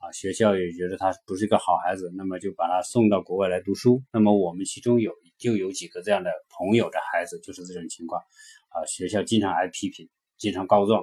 [0.05, 4.03] 啊，学校也觉得他不是一个好孩子，那么就把他送到国外来读书。
[4.13, 8.21] 那么我们其中有就有几个这样的朋友的孩子就是这种情况
[8.69, 11.01] 啊，学校经常挨批评，经常告状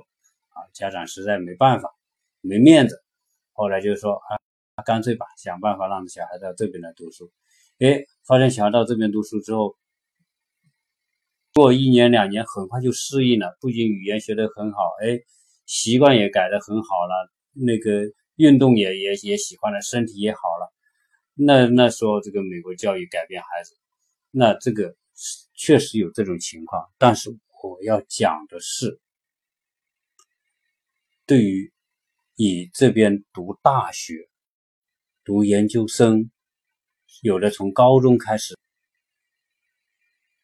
[0.50, 1.92] 啊，家长实在没办法，
[2.42, 3.02] 没面子，
[3.52, 4.38] 后来就说啊，
[4.84, 7.32] 干脆吧，想办法让小孩到这边来读书。
[7.80, 9.76] 哎，发现小孩到这边读书之后，
[11.54, 13.56] 过一年两年，很快就适应了。
[13.60, 15.18] 不仅语言学得很好，哎，
[15.66, 18.04] 习惯也改得很好了，那个
[18.36, 20.72] 运动也也也喜欢了，身体也好了。
[21.34, 23.76] 那那时候这个美国教育改变孩子，
[24.30, 24.96] 那这个
[25.54, 26.90] 确实有这种情况。
[26.98, 27.30] 但是
[27.62, 29.00] 我要讲的是，
[31.26, 31.72] 对于
[32.36, 34.28] 你这边读大学、
[35.24, 36.30] 读研究生。
[37.20, 38.58] 有的从高中开始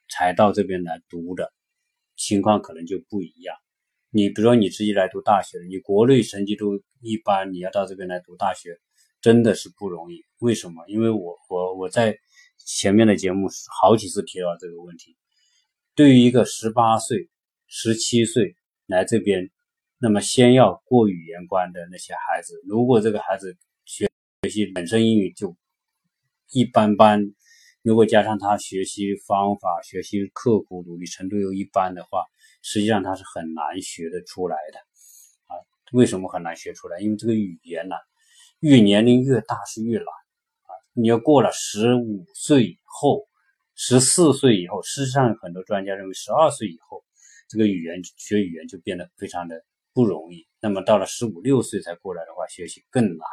[0.09, 1.53] 才到这边来读的
[2.15, 3.57] 情况可能就不一样。
[4.11, 8.79] 你比如说你自己来读大学，你国内成绩都一般，你要到这边来读大学，
[9.21, 10.25] 真的是不容易。
[10.39, 10.83] 为什么？
[10.89, 12.19] 因为我我我在
[12.57, 13.49] 前面的节目
[13.81, 15.17] 好几次提到这个问题。
[15.95, 17.29] 对于一个十八岁、
[17.67, 19.51] 十七岁来这边，
[19.99, 24.11] 那么先要过语言关的那些孩子，如果这个孩子学
[24.43, 25.57] 学习本身英语就
[26.53, 27.35] 一般般，
[27.83, 32.25] 如果加上他学习方法、学习刻苦努力程度又一般的话，
[32.69, 34.79] 实际上他是很难学得出来的
[35.47, 35.57] 啊。
[35.93, 37.01] 为什么很难学出来？
[37.01, 37.97] 因为这个语言呢，
[38.61, 40.71] 越年龄越大是越难啊。
[40.93, 43.27] 你要过了十五岁以后。
[43.81, 47.05] 十四岁以后，事实上很多专家认为，十二岁以后，
[47.49, 50.45] 这个语言学语言就变得非常的不容易。
[50.61, 53.29] 那么到了十五六岁才过来的话，学习更难。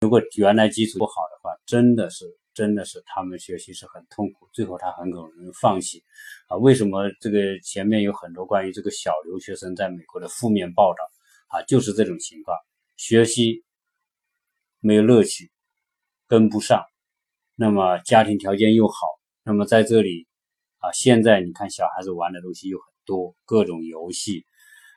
[0.00, 6.02] 如果原来基础不好的话，真的是真的是他们学习是很痛苦，最后他很可能放弃。
[6.48, 10.98] 啊，为什么这个前面有很多关于这个小留学生在美国的负面报道
[11.48, 11.62] 啊？
[11.62, 12.56] 就是这种情况，
[12.96, 13.64] 学习
[14.80, 15.50] 没有乐趣，
[16.26, 16.84] 跟不上，
[17.54, 18.94] 那么家庭条件又好。
[19.44, 20.26] 那么在这里
[20.78, 24.44] 啊，现在你看小孩子玩的东西又很多，各种游戏、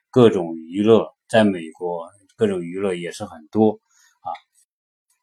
[0.10, 3.80] 各种娱乐，在美国各种娱乐也是很多。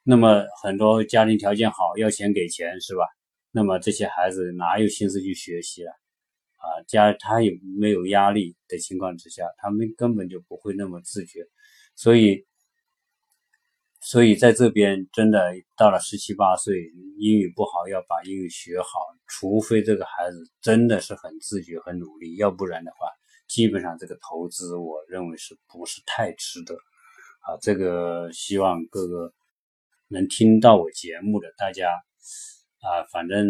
[0.02, 3.04] 那么很多家庭条件好，要钱给钱是吧？
[3.50, 5.92] 那么这些孩子哪有心思去学习啊？
[6.56, 11.46] 啊，家他也没有压力的情况之下，他们根本就不会那么自觉，
[11.94, 12.46] 所以。
[14.04, 15.38] 所以在这边真的
[15.76, 16.74] 到了十七八岁，
[17.18, 18.88] 英语不好要把英语学好，
[19.28, 23.06] 除非这个孩子真的是很自觉、很努力，要不然的话，
[23.46, 26.74] 基本上这个投资我认为是不是太值得
[27.42, 27.54] 啊？
[27.62, 29.32] 这个希望各个
[30.12, 31.88] 能听到我节目的大家
[32.80, 33.48] 啊，反正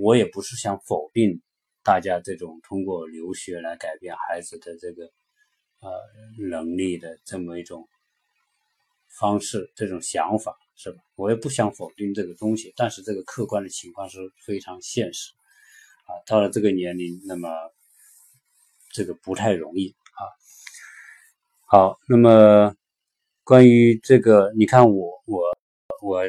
[0.00, 1.42] 我也不是想否定
[1.82, 5.04] 大家这种通过留学来改变孩子的这个
[5.80, 5.90] 呃
[6.48, 7.88] 能力的这么一种。
[9.18, 10.98] 方式这种想法是吧？
[11.14, 15.32] 我也不想否定这个东西，但是这个客观的情况是非常现实
[16.04, 16.12] 啊。
[16.26, 17.48] 到了这个年龄，那么
[18.90, 20.20] 这个不太容易啊。
[21.64, 22.76] 好，那么
[23.42, 25.55] 关于这个，你看我我
[26.02, 26.22] 我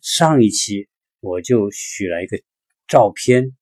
[0.00, 0.88] 上一期
[1.20, 2.40] 我就许了一个
[2.88, 3.56] 照片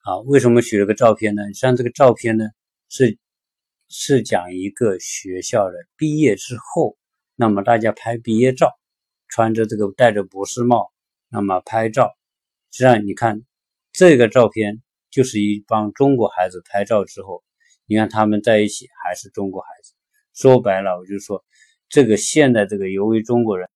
[0.00, 0.18] 啊。
[0.26, 1.42] 为什么许了个照片呢？
[1.54, 2.44] 像这个照片呢，
[2.88, 3.18] 是
[3.88, 6.96] 是讲一个学校的毕业之后。
[7.40, 8.76] 那么大家拍毕业照，
[9.28, 10.92] 穿着这个戴着博士帽，
[11.28, 12.16] 那么拍照，
[12.72, 13.42] 实际上你看
[13.92, 17.44] 这个照片就是一帮中国孩子拍照之后，
[17.86, 19.94] 你看他们在一起还是中国孩子。
[20.34, 21.44] 说白了，我就说
[21.88, 23.68] 这个现在这个由于中国人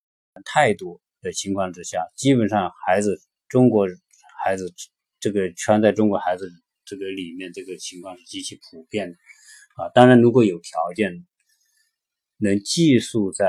[0.45, 3.87] 太多的情况之下，基本上孩子中国
[4.45, 4.73] 孩子
[5.21, 6.51] 这个圈在中国孩子
[6.85, 9.17] 这个里面，这个情况是极其普遍的
[9.77, 9.89] 啊。
[9.95, 11.27] 当然，如果有条件。
[12.45, 13.47] 能寄宿在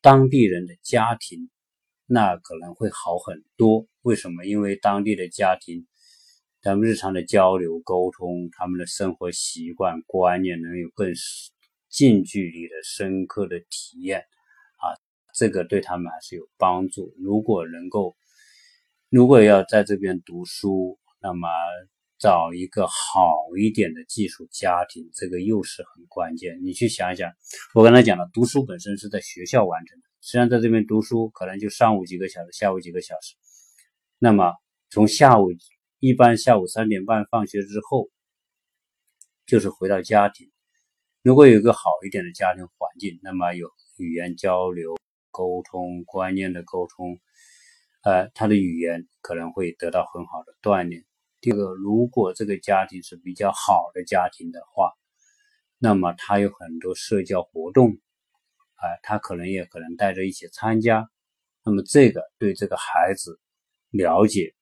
[0.00, 1.48] 当地人的家庭，
[2.06, 3.86] 那可能会好很多。
[4.02, 4.44] 为什么？
[4.44, 5.86] 因为当地的家庭，
[6.60, 11.12] 咱们日常的交流沟通，他们的生活习惯观念，能有更
[11.88, 14.24] 近距离的深刻的体验，
[15.34, 17.14] 这个对他们还是有帮助。
[17.18, 18.16] 如果能够，
[19.08, 21.48] 如果要在这边读书，那么。
[22.22, 26.60] 找一个好一点的寄宿家庭，这个又是很关键。
[26.62, 27.32] 你去想一想，
[27.74, 33.36] 我刚才讲了，读书本身是在学校完成的，实际上在这边读书可能就上午几个小时，下午几个小时。
[34.18, 34.52] 那么
[34.90, 35.46] 从下午
[35.98, 38.10] 一般下午三点半放学之后，
[39.46, 40.50] 就是回到家庭。
[41.22, 44.94] 如果有一个好一点的家庭环境，那么有语言交流、
[45.30, 47.18] 沟通、观念的沟通，
[48.02, 51.04] 呃，他的语言可能会得到很好的锻炼。
[51.40, 54.92] 第二个，如果这个家庭是比较好的家庭的话，
[55.78, 57.98] 那么他有很多社交活动，
[58.76, 61.08] 哎，他可能也可能带着一起参加。
[61.64, 63.40] 那么这个对这个孩子
[63.90, 64.54] 了解，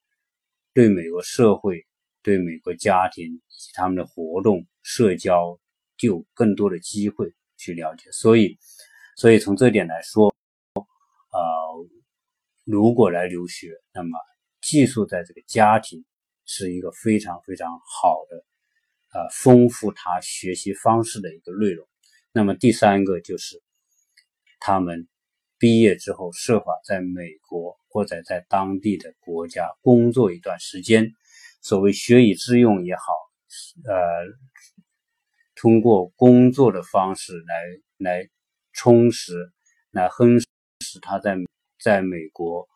[0.72, 1.87] 对美国社会、
[2.22, 5.59] 对美国家庭以及他们的活动、社交，
[5.96, 8.11] 就有更多的机会去了解。
[8.12, 8.57] 所以，
[9.16, 10.33] 所以从这点来说，
[11.33, 11.88] 呃，
[12.64, 14.11] 如果来留学，那么
[14.61, 16.05] 寄宿在这个家庭。
[16.51, 18.43] 是一个非常非常好的，
[19.12, 21.87] 呃，丰富他学习方式的一个内容。
[22.33, 23.62] 那么第三个就是，
[24.59, 25.07] 他们
[25.59, 31.12] 毕业之后设法在美国或者在当地的国家工作一段时间，
[31.61, 33.03] 所谓学以致用也好，
[33.85, 34.24] 呃，
[35.55, 37.55] 通过工作的方式来
[37.99, 38.31] 来
[38.72, 39.53] 充实、
[39.91, 40.43] 来夯
[40.99, 41.36] 他在
[41.82, 42.68] 在美国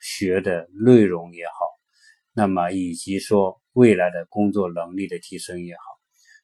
[0.00, 1.52] 学的内容也好。
[2.32, 5.80] 那么以及说未来的工作能力的提升也好，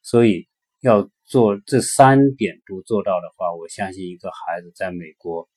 [0.03, 0.49] 所以
[0.80, 5.49] 要做这三点都做到的话，我相信一个孩子在美国，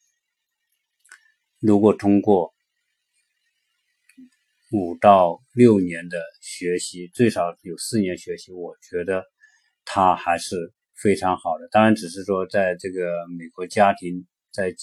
[1.60, 2.54] 如果通过
[4.72, 9.26] 五到六年的学习，最少有四年学习，我觉得
[9.86, 11.68] 他还是非常好的。
[11.72, 14.74] 当然，只是说在这个美国家庭在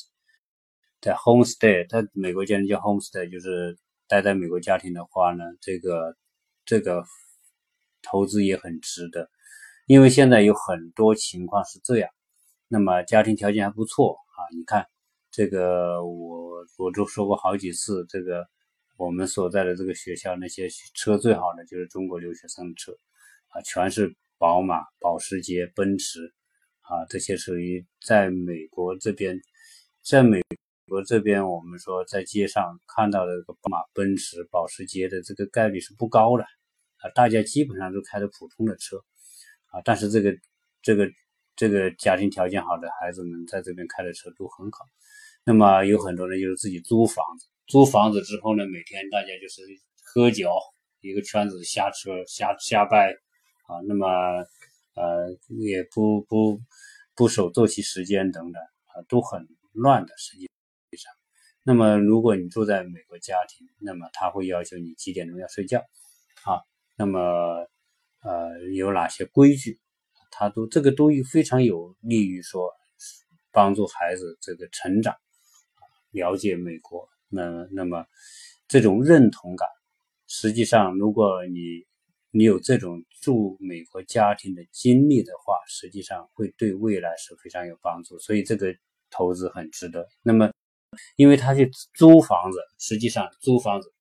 [1.00, 3.76] 在 homestay，在美国家庭叫 homestay，就是
[4.08, 6.16] 待在美国家庭的话呢，这个
[6.64, 7.04] 这个
[8.02, 9.30] 投资也很值得，
[9.86, 12.10] 因为现在有很多情况是这样，
[12.66, 14.86] 那么家庭条件还不错啊，你看
[15.30, 18.48] 这个我我都说过好几次，这个
[18.96, 22.92] 我们所在的这个学校那些车最好的就是中国留学生的车
[23.48, 26.32] 啊，全是宝马、保时捷、奔驰
[26.80, 29.40] 啊，这些属于在美国这边，
[30.02, 30.42] 在美。
[30.88, 36.44] 国这边，我们说在街上看到的这个宝马、奔驰、保时捷的这个概率是不高的
[36.98, 38.96] 啊，大家基本上都开的普通的车
[39.72, 39.82] 啊。
[39.84, 40.32] 但是这个、
[40.82, 41.10] 这个、
[41.56, 44.84] 这个家庭条件好的孩子们在这边开的车都很好。
[45.44, 49.62] 那么有很多人就是自己租房子，租房子之后呢，每天大家就是
[50.04, 50.50] 喝酒，
[51.00, 53.12] 一个圈子瞎扯、瞎瞎掰
[53.66, 53.82] 啊。
[53.88, 54.06] 那么
[54.94, 56.60] 呃，也不不
[57.16, 60.48] 不守作息时间等等啊，都很乱的，实际。
[61.68, 65.80] 那么，如果你住在美国家庭，那么他会要求你几点钟要睡觉，
[66.44, 66.62] 啊，
[66.96, 67.20] 那么
[68.22, 69.80] 呃有哪些规矩，
[70.30, 72.70] 他都这个都非常有利于说
[73.50, 75.16] 帮助孩子这个成长，
[76.12, 77.08] 了解美国。
[77.28, 78.06] 那那么
[78.68, 79.68] 这种认同感，
[80.28, 81.84] 实际上如果你
[82.30, 88.20] 你有这种住美国家庭的经历的话，实际上会对未来是非常有帮助。
[88.20, 88.72] 所以这个
[89.10, 90.06] 投资很值得。
[90.22, 90.52] 那么。
[91.16, 93.92] 因为他去租房子，实际上租房子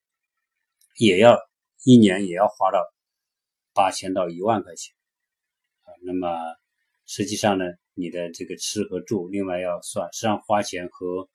[0.98, 1.38] 也要
[1.84, 2.78] 一年也要花到
[3.74, 4.94] 八千到一万块钱
[5.84, 5.92] 啊。
[6.02, 6.28] 那么
[7.06, 11.28] 实际上呢，你的这个吃和住，另外要算，实际上花钱和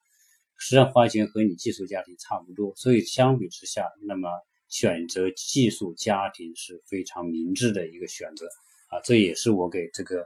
[0.58, 2.76] 实际上花钱和你寄宿家庭差不多。
[2.76, 4.30] 所以相比之下，那么
[4.68, 8.46] 选择寄宿家庭是非常明智的一个选择
[8.90, 9.00] 啊。
[9.04, 10.22] 这也是我给这个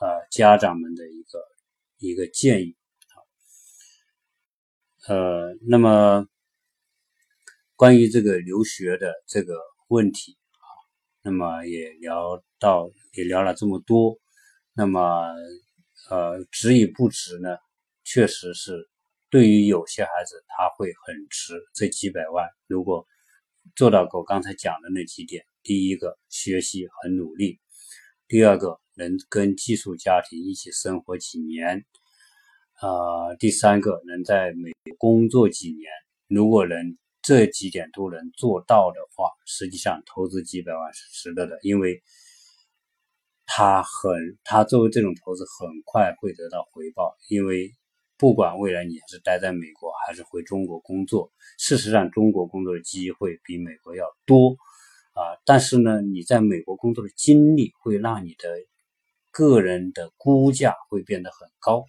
[0.00, 1.38] 呃家长们的一个
[1.98, 2.76] 一个建议。
[5.08, 6.26] 呃，那么
[7.74, 9.54] 关于这个留学的这个
[9.88, 10.60] 问题啊，
[11.22, 14.18] 那么也聊到也聊了这么多，
[14.74, 15.00] 那么
[16.10, 17.56] 呃，值与不值呢？
[18.04, 18.90] 确实是
[19.30, 22.46] 对于有些孩子他会很值这几百万。
[22.66, 23.06] 如果
[23.74, 27.58] 做到我刚才讲的那几点，第一个学习很努力，
[28.28, 31.86] 第二个能跟寄宿家庭一起生活几年。
[32.80, 35.90] 啊，第三个能在美国工作几年，
[36.28, 42.02] 如果能这几点都能做到的话，实际上投资几百万是值得的，因为
[43.44, 47.70] 他很，他作为这种投资很快会得到回报，因为
[48.16, 54.56] 不管未来你是待在美国还是回中国工作，事实上中国工作的机会比美国要多
[55.12, 58.48] 啊，但是呢，你在美国工作的经历会让你的
[59.30, 61.84] 个人的估价会变得很高。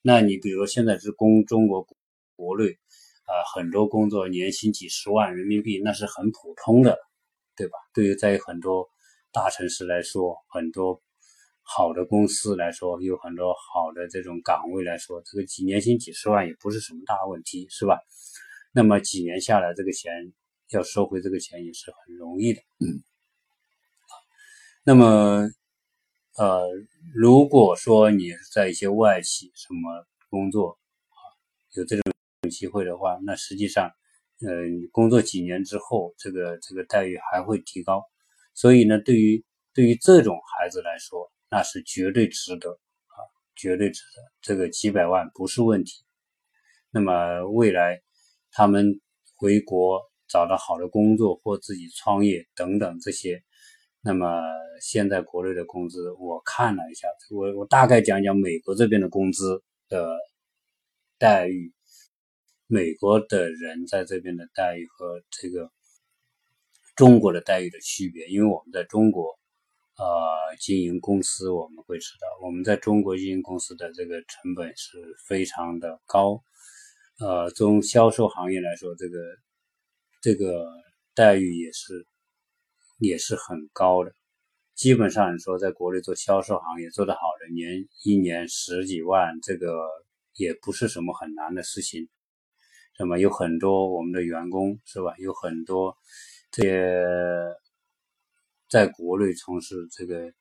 [0.00, 1.86] 那你比如现在是工中国
[2.36, 2.70] 国内
[3.26, 6.98] 啊，很多工作年薪几十万人民币，那是很普通的，
[7.56, 7.76] 对吧？
[7.92, 8.88] 对于在很多
[9.32, 11.02] 大城市来说，很多
[11.62, 17.98] 好的公司来说，有很多好的这种岗位来说，这个几年薪几十万也不是什么大问题，是吧？
[18.72, 20.32] 那么几年下来，这个钱
[20.70, 22.62] 要收回这个钱也是很容易的。
[22.78, 23.02] 嗯，
[24.84, 25.50] 那么。
[26.36, 26.68] 呃，
[27.14, 30.78] 如果说你在一些外企什么工作
[31.08, 31.16] 啊，
[31.74, 32.12] 有这种
[32.50, 33.90] 机会的话，那实际上，
[34.40, 34.48] 呃，
[34.92, 38.04] 工作几年之后，这个这个待遇还会提高。
[38.52, 39.42] 所以呢，对于
[39.72, 43.16] 对于这种孩子来说，那是绝对值得啊，
[43.56, 44.22] 绝对值得。
[44.42, 46.04] 这个几百万不是问题。
[46.90, 48.02] 那么未来
[48.50, 49.00] 他们
[49.34, 53.42] 回国找到好的工作或自己创业等等这些。
[54.00, 54.40] 那么
[54.80, 60.16] 现在国内的工资，我看了一下，我我大概讲讲美国这边的工资的
[61.18, 61.72] 待遇，
[62.68, 65.70] 美国的人在这边的待遇和这个
[66.94, 68.26] 中国的待遇的区别。
[68.28, 69.36] 因为我们在中国，
[69.96, 74.96] 呃，经营公司，我们会知道，我们在中国经营公司的这个成本是
[75.26, 76.40] 非常的高，
[77.18, 79.18] 呃，从销售行业来说，这个
[80.22, 80.70] 这个
[81.14, 82.06] 待遇也是。
[82.98, 84.12] 也是很高的，
[84.74, 89.86] 基本上你说在国内做销售行业做得好的，年一年十几万，这个
[90.34, 92.08] 也不是什么很难的事情。
[92.98, 95.14] 那么有很多我们的员工是吧？
[95.18, 95.96] 有很多
[96.50, 97.04] 这些
[98.68, 100.32] 在国内从事这个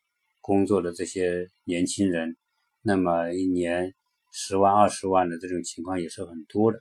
[0.41, 2.35] 工作的这些年轻人，
[2.81, 3.93] 那么一年
[4.31, 6.79] 十万、二十万的这种情况也是很多的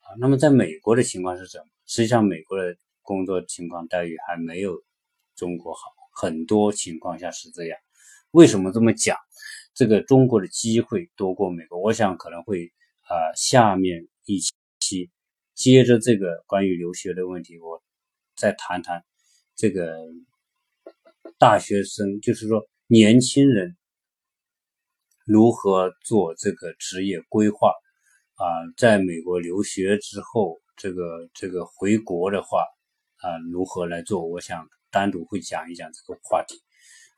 [0.00, 0.18] 啊。
[0.18, 1.64] 那么在美国的情况是什么？
[1.86, 4.82] 实际上，美国的工作情况待遇还没有。
[5.42, 5.80] 中国好，
[6.12, 7.76] 很多情况下是这样。
[8.30, 9.16] 为什么这么讲？
[9.74, 14.38] 这个中国的机会多过美国，我想可能会啊，下面一
[14.78, 15.10] 期，
[15.52, 17.82] 接着这个关于留学的问题，我
[18.36, 19.04] 再谈谈
[19.56, 19.98] 这个
[21.40, 23.76] 大学生，就是说年轻人
[25.26, 27.72] 如何做这个职业规划
[28.34, 32.60] 啊，在美国留学之后，这个这个回国的话
[33.16, 34.24] 啊，如何来做？
[34.24, 36.62] 我想单独会讲一讲这个话题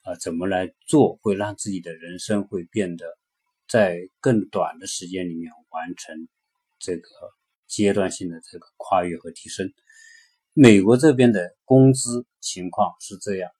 [0.05, 3.05] 啊，怎么来做会让自己的人生会变得。
[3.67, 6.29] 在更短的时间里面完成
[6.79, 7.09] 这个
[7.67, 9.73] 阶段性的这个跨越和提升。
[10.53, 13.51] 美国这边的工资情况是这样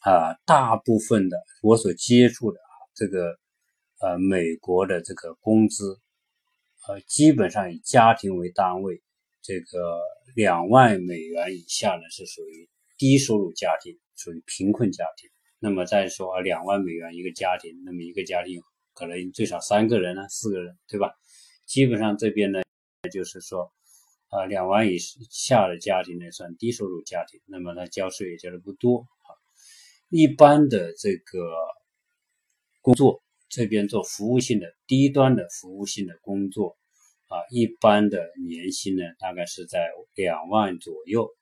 [0.00, 3.38] 啊，大部分的我所接触的啊，这个
[4.00, 5.98] 呃美国的这个工资
[6.86, 9.02] 呃基本上以家庭为单位，
[9.40, 9.98] 这个
[10.36, 12.68] 两万美元以下呢是属于
[13.00, 15.30] 低收入家庭，属于贫困家庭。
[15.58, 18.60] 那么再说啊，两万美元一个家庭，那么一个家庭。
[18.92, 21.10] 可能最少三个人呢，四个人，对吧？
[21.64, 22.60] 基本上这边呢，
[23.10, 23.72] 就是说，
[24.28, 29.32] 啊，两万以下的家庭呢算低收入家庭，那么他交税也交的不多啊。
[30.10, 31.38] 一般的这个
[32.82, 36.76] 工作，这边做服务性的低端的服务性的工作，
[37.28, 41.34] 啊，一般的年薪呢大概是在两万左右，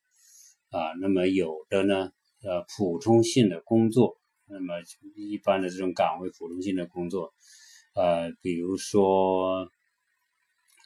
[0.71, 2.11] 啊，那么有的呢，
[2.43, 4.19] 呃，普通性的工作。
[4.51, 4.75] 那么
[5.15, 7.35] 一般的这种岗位，普通性的工作，
[7.95, 9.71] 呃，比如说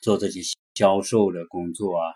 [0.02, 0.40] 做这些
[0.74, 2.14] 销售的工作啊，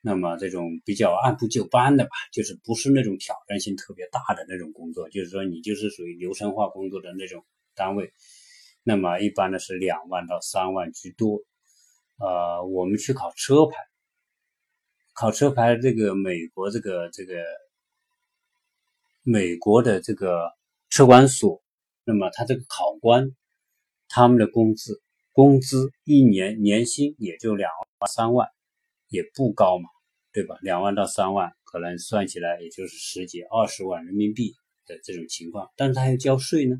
[0.00, 7.44] 那么这种比较按部就班的吧，就是不是那种挑战性特别大的那种工作，就是说你就是属于流程化工作的那种
[7.74, 8.12] 单位，
[8.84, 11.40] 那么一般的是两万到三万居多。
[12.18, 13.76] 呃，我们去考车牌，
[15.18, 17.34] 考车牌这个美国这个这个
[19.22, 20.56] 美国的这个。
[20.90, 21.62] 车管所，
[22.04, 23.30] 那么他这个考官，
[24.08, 25.02] 他们的工资
[25.32, 28.48] 工资一年年薪也就两万三万，
[29.08, 29.84] 也不高嘛，
[30.32, 30.56] 对吧？
[30.62, 34.54] 两万到三万，可能算起来也就是十几二十万人民币
[34.86, 35.70] 的这种情况。
[35.76, 36.76] 但是他要交税呢，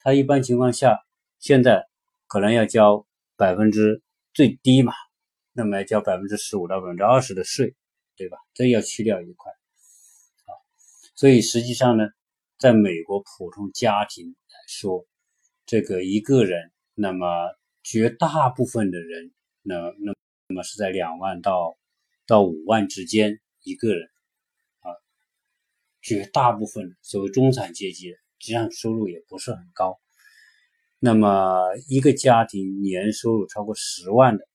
[0.00, 0.98] 他一般情况下
[1.38, 1.88] 现在
[2.26, 3.06] 可能要交
[3.36, 4.02] 百分之
[4.34, 4.92] 最低嘛，
[5.52, 7.74] 那么要交百分之十五到百分之二十的税，
[8.16, 8.36] 对吧？
[8.54, 10.50] 这要去掉一块，啊，
[11.14, 12.04] 所以实际上呢。
[12.58, 15.04] 在美国普通家庭来说，
[15.66, 17.26] 这个一个人，那么
[17.82, 19.32] 绝大部分的人，
[19.62, 20.14] 那那
[20.46, 21.76] 那么是在两万到
[22.24, 24.08] 到五万之间一个人，
[24.78, 24.94] 啊，
[26.02, 29.98] 绝大部分所谓中产阶级，实际上收入也不是很高。
[31.00, 34.46] 那么一个家庭年收入超过十万的，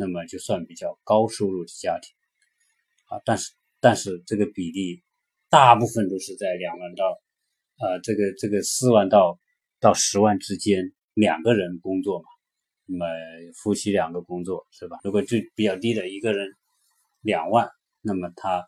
[0.00, 2.10] 那么就算比较高收入的家庭，
[3.10, 5.04] 啊，但是但是这个比例。
[5.52, 7.20] 大部分都是在两万到，
[7.80, 9.40] 呃，这个这个四万到
[9.80, 12.26] 到十万之间，两个人工作嘛，
[12.86, 13.04] 那么
[13.56, 15.00] 夫妻两个工作是吧？
[15.02, 16.56] 如果最比较低的一个人
[17.20, 17.68] 两万，
[18.00, 18.64] 那么他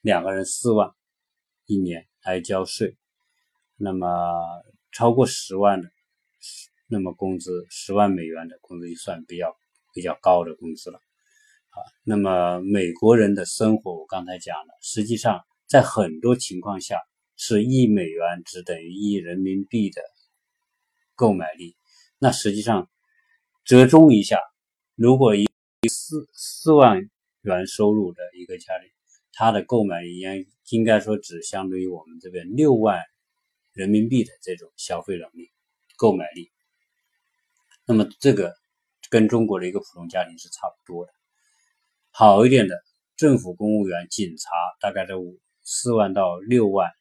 [0.00, 0.92] 两个人四万
[1.64, 2.96] 一年还交税，
[3.76, 4.06] 那么
[4.92, 5.90] 超过十万的，
[6.86, 9.56] 那么工资十万美元的工资就算比较
[9.96, 11.00] 比较高的工资了，
[11.70, 15.40] 啊，那么美国人的生活我刚才讲了，实际上。
[15.68, 17.00] 在很多情况下，
[17.36, 20.00] 是一美元只等于一人民币的
[21.16, 21.74] 购买力。
[22.20, 22.88] 那实际上
[23.64, 24.38] 折中一下，
[24.94, 25.48] 如果一
[25.90, 27.10] 四四万
[27.42, 28.88] 元收入的一个家庭，
[29.32, 33.02] 他的购买力应应该说只相当于我们这边六万
[33.72, 35.50] 人民币的这种消费能力、
[35.96, 36.52] 购买力。
[37.86, 38.54] 那么这个
[39.10, 41.12] 跟中国的一个普通家庭是差不多的。
[42.10, 42.80] 好一点的
[43.16, 44.50] 政府公务员、警察，
[44.80, 45.38] 大概在五。
[45.68, 46.92] 四万到六万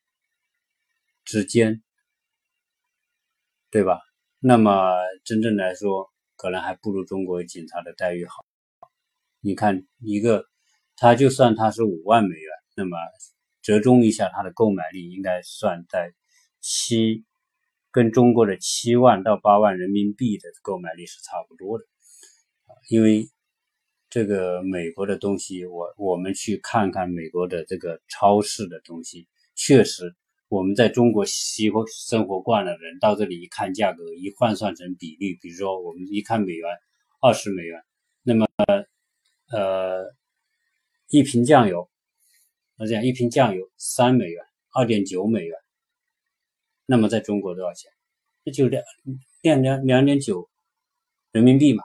[1.23, 1.83] 之间，
[3.69, 4.01] 对吧？
[4.39, 8.43] 那么真正来说，可能还不如中国警察的待遇好。
[9.39, 10.47] 你看，一个
[10.97, 12.97] 他就算他是五万美元，那么
[13.61, 16.11] 折中一下，他的购买力应该算在
[16.59, 17.23] 七，
[17.91, 21.85] 跟中国的七万到八万人民币的购买力是差不多的，
[22.89, 23.29] 因为。
[24.07, 30.15] 这个美国的东西，我我们去看看美国的这个超市的东西，确实，
[30.47, 36.69] 我们在中国习活生活惯了的人，到这里一看价格，一换算成比例，比如说我们一看美元
[37.19, 37.83] 二十美元，
[38.23, 38.47] 那么
[39.51, 40.05] 呃
[41.09, 41.89] 一瓶酱油，
[42.77, 45.57] 那这样一瓶酱油三美元，二点九美元，
[46.85, 47.91] 那么在中国多少钱？
[48.45, 48.81] 那就两
[49.41, 50.47] 两两两点九
[51.33, 51.83] 人民币嘛。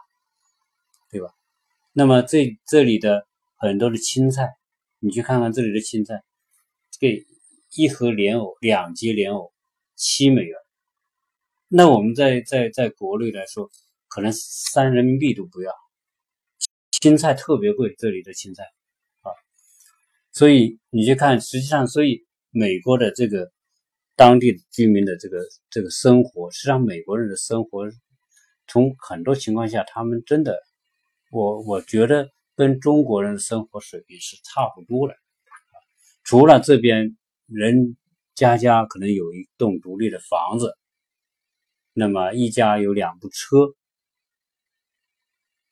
[1.93, 3.27] 那么这这里的
[3.57, 4.49] 很多的青菜，
[5.01, 6.23] 你去看看这里的青菜，
[6.99, 7.27] 这
[7.75, 9.53] 一盒莲藕两节莲藕
[9.97, 10.57] 七美元，
[11.69, 13.71] 那我们在在在国内来说，
[14.09, 15.73] 可能三人民币都不要，
[16.91, 18.63] 青菜特别贵，这里的青菜
[19.23, 19.31] 啊，
[20.33, 23.51] 所以你去看，实际上，所以美国的这个
[24.17, 25.39] 当地居民的这个
[25.71, 27.91] 这个生活，实际上美国人的生活，
[28.69, 30.59] 从很多情况下，他们真的，
[31.31, 35.15] 我我觉得跟中国人的生活水平是差不多的，
[36.23, 37.17] 除了这边
[37.47, 37.97] 人
[38.35, 40.77] 家家可能有一栋独立的房子，
[41.93, 43.75] 那么一家有两部车。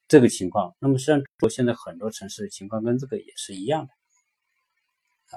[0.06, 3.92] 这个情况，那么实际上，我现在很多城市的情况跟这个也是一样的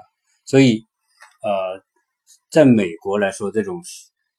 [0.46, 0.86] 所以，
[1.42, 1.84] 呃，
[2.48, 3.82] 在美国来说，这种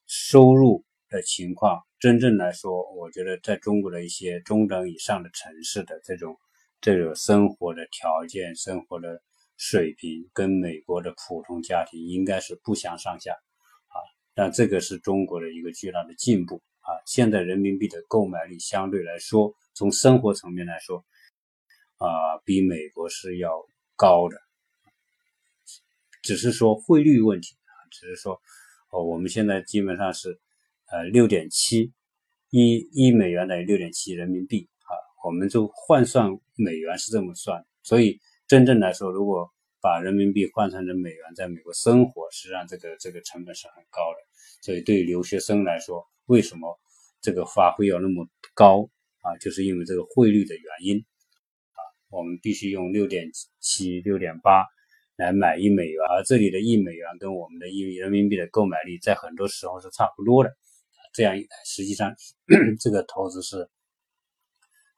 [0.08, 6.36] 收入的情况，真正来说，我觉得在中国的一些中等以上的城市的这种
[6.82, 9.22] 这种生活的条件、生活的
[9.56, 13.96] 水平，跟美国的普通家庭应该是不相上下啊。
[14.34, 16.92] 但这个是中国的一个巨大的进步啊。
[17.06, 19.54] 现在人民币的购买力相对来说。
[19.72, 21.06] 从生活层面来说，
[21.96, 23.50] 啊，比美国是要
[23.96, 24.36] 高的，
[26.22, 28.38] 只是说汇率问题啊，只是说，
[28.90, 30.38] 哦，我们现在基本上是，
[30.94, 31.92] 呃，六点七
[32.50, 44.18] 一一美元等于六点七人民币啊，我们就换算美元是这么算，所以真正来说，如果把人民币换算成美元，在美国生活，实际上这个这个成本是很高的，
[44.62, 46.78] 所以对留学生来说，为什么
[47.20, 48.24] 这个花费要那么
[48.54, 48.88] 高？
[49.22, 50.98] 啊，就是因为这个汇率的原因，
[51.72, 53.28] 啊，我们必须用六点
[53.58, 54.64] 七、六点八
[55.16, 60.54] 来买一美元，而这里的一美元跟我们的一人民币的购买力在很多时候是差不多的。
[61.14, 62.14] 这样一来，实际上
[62.78, 63.70] 这个投资是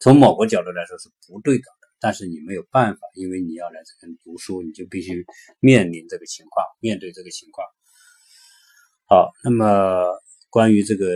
[0.00, 1.64] 从某个角度来说是不对的，
[2.00, 5.24] 但是你没有办法，因为你要来这边读书，你就必须
[5.60, 7.64] 面临这个情况，面对这个情况。
[9.08, 10.02] 好，那么
[10.50, 11.06] 关于这个。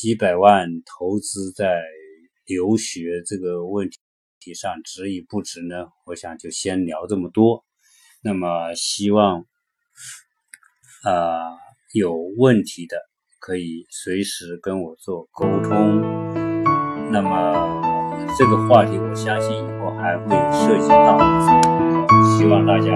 [0.00, 1.80] 几百万投资在
[2.44, 3.88] 留学这个问
[4.40, 5.86] 题上值与不值呢？
[6.04, 7.64] 我想就先聊这么多。
[8.20, 9.46] 那么希望
[11.04, 11.54] 啊
[11.92, 12.98] 有问题的
[13.46, 16.02] 可以随时跟我做沟通。
[17.12, 17.80] 那么
[18.36, 21.16] 这个话题我相信以后还会涉及到，
[22.24, 22.90] 希望大家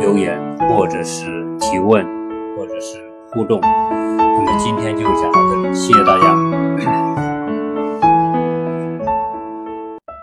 [0.00, 1.26] 留言或者是
[1.60, 2.04] 提问
[2.56, 2.98] 或者是
[3.30, 3.60] 互动。
[3.60, 6.61] 那么今天就讲到这里，谢谢大家。